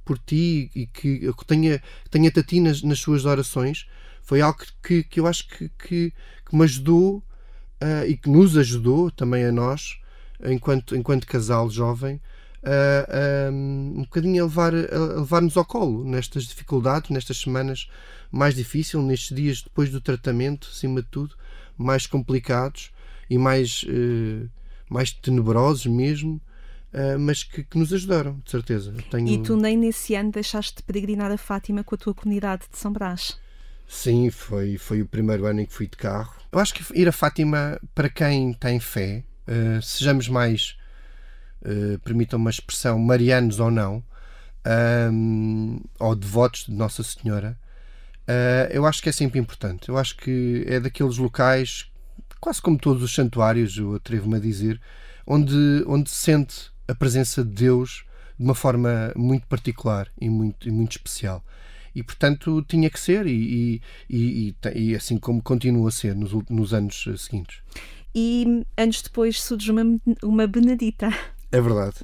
por 0.04 0.20
ti 0.20 0.70
e 0.76 0.86
que 0.86 1.32
tenha, 1.48 1.82
tenha-te 2.12 2.40
a 2.40 2.44
ti 2.44 2.60
nas, 2.60 2.82
nas 2.82 3.00
suas 3.00 3.26
orações, 3.26 3.88
foi 4.24 4.42
algo 4.42 4.60
que, 4.82 5.04
que 5.04 5.20
eu 5.20 5.28
acho 5.28 5.48
que, 5.48 5.70
que, 5.70 6.14
que 6.46 6.56
me 6.56 6.64
ajudou 6.64 7.18
uh, 7.18 8.06
e 8.08 8.18
que 8.18 8.30
nos 8.30 8.58
ajudou 8.58 9.12
também 9.12 9.46
a 9.46 9.52
nós, 9.52 10.00
enquanto, 10.44 10.96
enquanto 10.96 11.28
casal 11.28 11.70
jovem, 11.70 12.16
uh, 12.64 13.52
um, 13.52 13.94
um 13.98 14.02
bocadinho 14.04 14.44
a 14.44 14.48
levar, 14.48 14.74
a 14.74 15.20
levar-nos 15.20 15.58
ao 15.58 15.66
colo 15.66 16.04
nestas 16.06 16.46
dificuldades, 16.46 17.10
nestas 17.10 17.38
semanas 17.38 17.88
mais 18.32 18.56
difíceis, 18.56 19.04
nestes 19.04 19.36
dias 19.36 19.62
depois 19.62 19.92
do 19.92 20.02
tratamento, 20.02 20.70
acima 20.72 21.02
de 21.02 21.08
tudo, 21.10 21.36
mais 21.78 22.08
complicados 22.08 22.92
e 23.30 23.38
mais, 23.38 23.84
uh, 23.84 24.50
mais 24.90 25.12
tenebrosos 25.12 25.86
mesmo. 25.86 26.42
Uh, 26.94 27.18
mas 27.18 27.42
que, 27.44 27.64
que, 27.64 27.76
nos 27.76 27.92
ajudaram, 27.92 28.40
de 28.46 28.52
certeza. 28.52 28.94
Tenho... 29.10 29.28
E 29.28 29.42
tu 29.42 29.58
nem 29.58 29.76
nesse 29.76 30.14
ano 30.14 30.32
deixaste 30.32 30.76
de 30.78 30.84
peregrinar 30.84 31.32
a 31.32 31.38
Fátima 31.38 31.84
com 31.84 31.96
a 31.96 31.98
tua 31.98 32.14
comunidade 32.14 32.66
de 32.72 32.78
São 32.78 32.94
Brás? 32.94 33.36
Sim, 33.88 34.30
foi, 34.30 34.78
foi 34.78 35.02
o 35.02 35.08
primeiro 35.08 35.46
ano 35.46 35.62
em 35.62 35.66
que 35.66 35.74
fui 35.74 35.88
de 35.88 35.98
carro. 35.98 36.34
Eu 36.52 36.60
acho 36.60 36.74
que 36.74 36.84
ir 37.00 37.08
a 37.08 37.12
Fátima, 37.12 37.80
para 37.94 38.10
quem 38.10 38.54
tem 38.54 38.80
fé, 38.80 39.24
uh, 39.48 39.82
sejamos 39.82 40.28
mais 40.28 40.78
eh, 41.66 41.98
permitam 42.04 42.38
uma 42.38 42.50
expressão, 42.50 43.00
marianos 43.00 43.62
ou 43.62 43.72
não, 43.72 44.04
um, 45.12 45.80
ou 45.98 46.14
devotos 46.14 46.66
de 46.66 46.74
Nossa 46.74 47.02
Senhora, 47.04 47.58
uh, 48.28 48.72
eu 48.72 48.86
acho 48.86 49.02
que 49.02 49.08
é 49.08 49.12
sempre 49.14 49.40
importante. 49.40 49.88
Eu 49.88 49.98
acho 49.98 50.18
que 50.18 50.66
é 50.68 50.80
daqueles 50.80 51.18
locais, 51.18 51.90
quase 52.42 52.62
como 52.62 52.78
todos 52.78 53.02
os 53.02 53.16
santuários, 53.16 53.78
eu 53.78 53.96
atrevo-me 53.96 54.36
a 54.36 54.40
dizer, 54.40 54.80
onde, 55.26 55.86
onde 55.88 56.10
se 56.10 56.18
sente 56.18 56.70
a 56.86 56.94
presença 56.94 57.44
de 57.46 57.52
Deus 57.52 58.04
de 58.38 58.44
uma 58.44 58.56
forma 58.56 59.14
muito 59.16 59.48
particular 59.48 60.10
e 60.20 60.30
muito, 60.30 60.68
e 60.68 60.72
muito 60.72 60.92
especial. 60.92 61.42
E, 61.96 62.02
portanto, 62.02 62.64
tinha 62.68 62.90
que 62.90 63.00
ser, 63.00 63.28
e, 63.28 63.82
e, 64.10 64.56
e, 64.56 64.56
e 64.76 64.96
assim 64.96 65.18
como 65.18 65.42
continua 65.42 65.90
a 65.90 65.92
ser 65.92 66.16
nos, 66.16 66.32
nos 66.50 66.74
anos 66.74 67.06
seguintes. 67.18 67.58
E 68.16 68.66
anos 68.78 69.02
depois 69.02 69.42
surge 69.42 69.72
uma, 69.72 69.84
uma 70.24 70.48
Benedita. 70.48 71.10
É 71.52 71.62
verdade. 71.62 71.98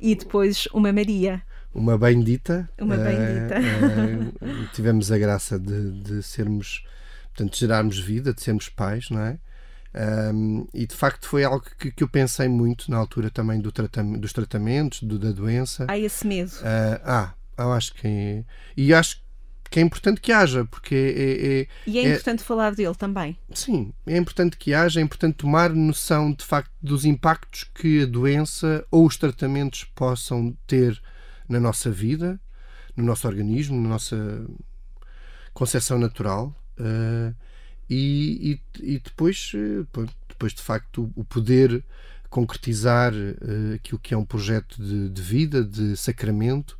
E 0.00 0.14
depois 0.14 0.66
uma 0.72 0.92
Maria. 0.92 1.42
Uma 1.74 1.98
bendita. 1.98 2.68
Uma 2.80 2.96
bendita. 2.96 3.56
Uh, 3.60 4.44
uh, 4.44 4.68
tivemos 4.72 5.12
a 5.12 5.18
graça 5.18 5.58
de, 5.58 5.90
de 6.00 6.22
sermos, 6.22 6.84
portanto, 7.26 7.52
de 7.52 7.58
gerarmos 7.58 7.98
vida, 7.98 8.32
de 8.32 8.42
sermos 8.42 8.68
pais, 8.68 9.10
não 9.10 9.20
é? 9.20 9.38
Um, 10.32 10.66
e 10.74 10.86
de 10.86 10.94
facto 10.94 11.26
foi 11.26 11.42
algo 11.42 11.64
que, 11.78 11.90
que, 11.90 12.02
eu 12.02 12.08
pensei 12.08 12.48
muito 12.48 12.90
na 12.90 12.98
altura 12.98 13.30
também 13.30 13.60
do 13.60 13.72
tratam 13.72 14.12
dos 14.12 14.32
tratamentos, 14.32 15.02
do, 15.02 15.18
da 15.18 15.32
doença. 15.32 15.86
Há 15.88 15.98
esse 15.98 16.26
medo. 16.26 16.50
Uh, 16.52 17.00
ah, 17.04 17.34
eu 17.58 17.72
acho 17.72 17.94
que. 17.94 18.44
E 18.76 18.92
acho 18.92 19.24
que 19.70 19.80
é 19.80 19.82
importante 19.82 20.20
que 20.20 20.32
haja, 20.32 20.64
porque 20.64 20.94
é, 20.94 21.60
é, 21.60 21.68
E 21.90 21.98
é, 21.98 22.02
é 22.02 22.12
importante 22.12 22.42
falar 22.42 22.74
dele 22.74 22.94
também. 22.94 23.36
Sim, 23.52 23.92
é 24.06 24.16
importante 24.16 24.56
que 24.56 24.72
haja, 24.72 25.00
é 25.00 25.02
importante 25.02 25.36
tomar 25.36 25.70
noção 25.70 26.32
de 26.32 26.44
facto 26.44 26.70
dos 26.80 27.04
impactos 27.04 27.64
que 27.74 28.02
a 28.02 28.06
doença 28.06 28.86
ou 28.90 29.06
os 29.06 29.16
tratamentos 29.16 29.84
possam 29.84 30.56
ter 30.66 31.00
na 31.48 31.60
nossa 31.60 31.90
vida, 31.90 32.40
no 32.96 33.04
nosso 33.04 33.26
organismo, 33.26 33.80
na 33.80 33.88
nossa 33.88 34.46
concepção 35.52 35.98
natural. 35.98 36.54
Uh, 36.78 37.34
e, 37.88 38.60
e, 38.80 38.94
e, 38.94 38.98
depois, 38.98 39.52
eh, 39.54 39.86
depois, 40.28 40.52
de 40.52 40.60
facto, 40.60 41.10
o 41.14 41.24
poder 41.24 41.84
concretizar 42.28 43.12
uh, 43.14 43.74
aquilo 43.76 44.00
que 44.00 44.12
é 44.12 44.16
um 44.16 44.24
projeto 44.24 44.82
de, 44.82 45.08
de 45.08 45.22
vida, 45.22 45.62
de 45.62 45.96
sacramento, 45.96 46.76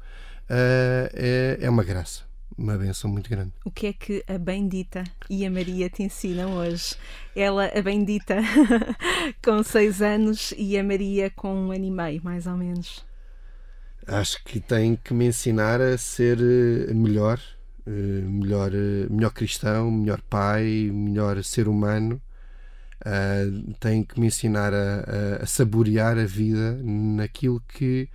é, 0.49 1.59
é 1.61 1.71
uma 1.71 1.85
graça 1.85 2.27
uma 2.57 2.77
benção 2.77 3.11
muito 3.11 3.29
grande. 3.29 3.53
O 3.65 3.71
que 3.71 3.87
é 3.89 3.93
que 3.93 4.25
a 4.27 4.39
Bendita 4.39 5.05
e 5.29 5.45
a 5.45 5.51
Maria 5.51 5.91
te 5.91 6.03
ensinam 6.03 6.57
hoje? 6.57 6.95
Ela, 7.35 7.67
a 7.67 7.83
Bendita, 7.83 8.37
com 9.45 9.63
seis 9.63 10.01
anos 10.01 10.55
e 10.57 10.79
a 10.79 10.83
Maria 10.83 11.31
com 11.31 11.55
um 11.55 11.73
ano 11.73 11.85
e 11.85 11.91
meio, 11.91 12.21
mais 12.25 12.47
ou 12.47 12.57
menos. 12.57 13.05
Acho 14.07 14.43
que 14.45 14.61
tem 14.61 14.97
que 14.97 15.13
me 15.13 15.27
ensinar 15.27 15.81
a 15.81 15.99
ser 15.99 16.39
eh, 16.41 16.95
melhor, 16.95 17.41
eh, 17.87 17.91
melhor, 17.91 18.73
eh, 18.73 19.07
melhor 19.11 19.33
cristão, 19.33 19.91
melhor 19.91 20.21
pai, 20.23 20.91
melhor 20.93 21.43
ser 21.45 21.69
humano. 21.69 22.21
Tem 23.79 24.03
que 24.03 24.19
me 24.19 24.27
ensinar 24.27 24.73
a, 24.75 25.39
a, 25.39 25.43
a 25.43 25.47
saborear 25.47 26.19
a 26.19 26.25
vida 26.25 26.73
naquilo 26.83 27.61
que, 27.69 28.09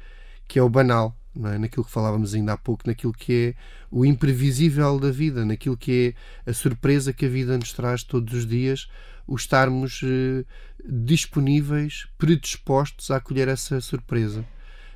que 0.47 0.59
é 0.59 0.63
o 0.63 0.69
banal, 0.69 1.15
é? 1.45 1.57
naquilo 1.57 1.85
que 1.85 1.91
falávamos 1.91 2.33
ainda 2.33 2.53
há 2.53 2.57
pouco, 2.57 2.83
naquilo 2.85 3.13
que 3.13 3.33
é 3.33 3.61
o 3.89 4.05
imprevisível 4.05 4.99
da 4.99 5.11
vida, 5.11 5.45
naquilo 5.45 5.77
que 5.77 6.15
é 6.45 6.51
a 6.51 6.53
surpresa 6.53 7.13
que 7.13 7.25
a 7.25 7.29
vida 7.29 7.57
nos 7.57 7.73
traz 7.73 8.03
todos 8.03 8.33
os 8.33 8.45
dias, 8.45 8.89
o 9.27 9.35
estarmos 9.35 10.01
eh, 10.03 10.43
disponíveis, 10.85 12.07
predispostos 12.17 13.11
a 13.11 13.17
acolher 13.17 13.47
essa 13.47 13.79
surpresa. 13.79 14.45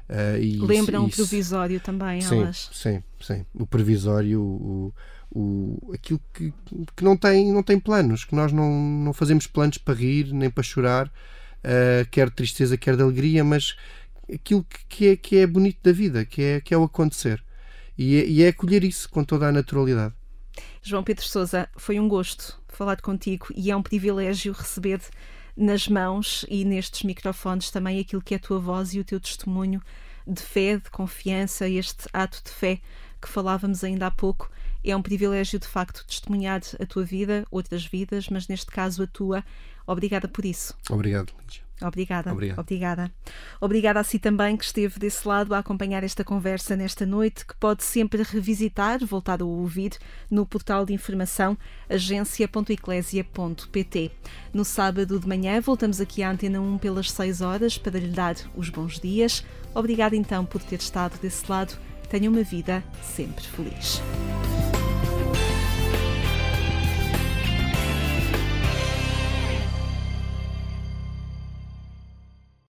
Uh, 0.08 0.66
Lembram 0.66 1.06
o 1.06 1.10
provisório 1.10 1.80
também, 1.80 2.22
sim, 2.22 2.42
elas? 2.42 2.70
Sim, 2.72 3.02
sim. 3.20 3.44
O 3.56 3.66
provisório, 3.66 4.40
o, 4.40 4.94
o, 5.32 5.92
aquilo 5.94 6.22
que, 6.32 6.54
que 6.96 7.04
não, 7.04 7.18
tem, 7.18 7.52
não 7.52 7.64
tem 7.64 7.80
planos, 7.80 8.24
que 8.24 8.36
nós 8.36 8.52
não, 8.52 8.72
não 8.72 9.14
fazemos 9.14 9.48
planos 9.48 9.80
para 9.80 9.96
rir 9.96 10.32
nem 10.32 10.50
para 10.50 10.64
chorar, 10.64 11.08
uh, 11.08 12.08
quer 12.12 12.30
de 12.30 12.36
tristeza, 12.36 12.78
quer 12.78 12.96
de 12.96 13.02
alegria, 13.02 13.44
mas 13.44 13.76
aquilo 14.34 14.66
que 14.90 15.08
é, 15.10 15.16
que 15.16 15.38
é 15.38 15.48
bonito 15.48 15.80
da 15.84 15.92
vida, 15.92 16.26
que 16.26 16.42
é, 16.42 16.62
que 16.62 16.74
é 16.74 16.78
o 16.78 16.84
acontecer. 16.84 17.44
E 17.98 18.16
é, 18.18 18.26
e 18.28 18.44
é 18.44 18.50
acolher 18.50 18.84
isso 18.84 19.10
com 19.10 19.24
toda 19.24 19.48
a 19.48 19.52
naturalidade. 19.52 20.14
João 20.82 21.04
Pedro 21.04 21.26
Sousa, 21.26 21.68
foi 21.76 22.00
um 22.00 22.08
gosto 22.08 22.62
falar 22.68 23.02
contigo 23.02 23.48
e 23.56 23.72
é 23.72 23.76
um 23.76 23.82
privilégio 23.82 24.54
receber 24.54 25.02
nas 25.56 25.88
mãos 25.88 26.46
e 26.50 26.66
nestes 26.66 27.04
microfones 27.04 27.72
também 27.72 28.00
aquilo 28.00 28.22
que 28.22 28.34
é 28.34 28.38
a 28.38 28.40
tua 28.40 28.60
voz 28.60 28.94
e 28.94 29.00
o 29.00 29.04
teu 29.04 29.20
testemunho 29.20 29.82
de 30.28 30.42
fé, 30.42 30.78
de 30.78 30.90
confiança, 30.90 31.68
este 31.70 32.08
ato 32.12 32.42
de 32.44 32.52
fé 32.52 32.82
que 33.22 33.30
falávamos 33.30 33.84
ainda 33.84 34.08
há 34.08 34.12
pouco. 34.12 34.50
É 34.84 34.96
um 34.96 35.02
privilégio, 35.02 35.60
de 35.60 35.68
facto, 35.68 36.06
testemunhar 36.06 36.62
a 36.80 36.86
tua 36.86 37.04
vida, 37.04 37.46
outras 37.50 37.86
vidas, 37.86 38.30
mas 38.30 38.48
neste 38.48 38.68
caso 38.68 39.04
a 39.04 39.08
tua. 39.08 39.44
Obrigada 39.88 40.28
por 40.28 40.46
isso. 40.46 40.76
Obrigado, 40.90 41.34
Lígia. 41.44 41.65
Obrigada. 41.82 42.32
Obrigado. 42.32 42.60
Obrigada. 42.60 43.12
Obrigada 43.60 44.00
a 44.00 44.04
si 44.04 44.18
também 44.18 44.56
que 44.56 44.64
esteve 44.64 44.98
desse 44.98 45.28
lado 45.28 45.54
a 45.54 45.60
acompanhar 45.60 46.02
esta 46.04 46.24
conversa 46.24 46.74
nesta 46.76 47.06
noite, 47.06 47.46
que 47.46 47.56
pode 47.56 47.84
sempre 47.84 48.24
revisitar, 48.24 49.06
voltar 49.06 49.42
a 49.42 49.46
ouvir 49.46 49.92
no 50.32 50.46
portal 50.46 50.86
de 50.86 50.94
informação 50.94 51.58
agência.eclésia.pt. 51.90 54.12
No 54.54 54.64
sábado 54.64 55.20
de 55.20 55.28
manhã 55.28 55.60
voltamos 55.60 56.00
aqui 56.00 56.24
à 56.24 56.32
Antena 56.32 56.62
1 56.62 56.78
pelas 56.78 57.12
6 57.12 57.42
horas 57.42 57.78
para 57.78 58.00
lhe 58.00 58.08
dar 58.08 58.38
os 58.56 58.70
bons 58.70 58.98
dias. 59.00 59.46
Obrigada 59.74 60.16
então 60.16 60.46
por 60.46 60.64
ter 60.64 60.80
estado 60.80 61.20
desse 61.20 61.50
lado. 61.50 61.78
Tenha 62.10 62.30
uma 62.30 62.44
vida 62.44 62.82
sempre 63.02 63.44
feliz. 63.44 64.02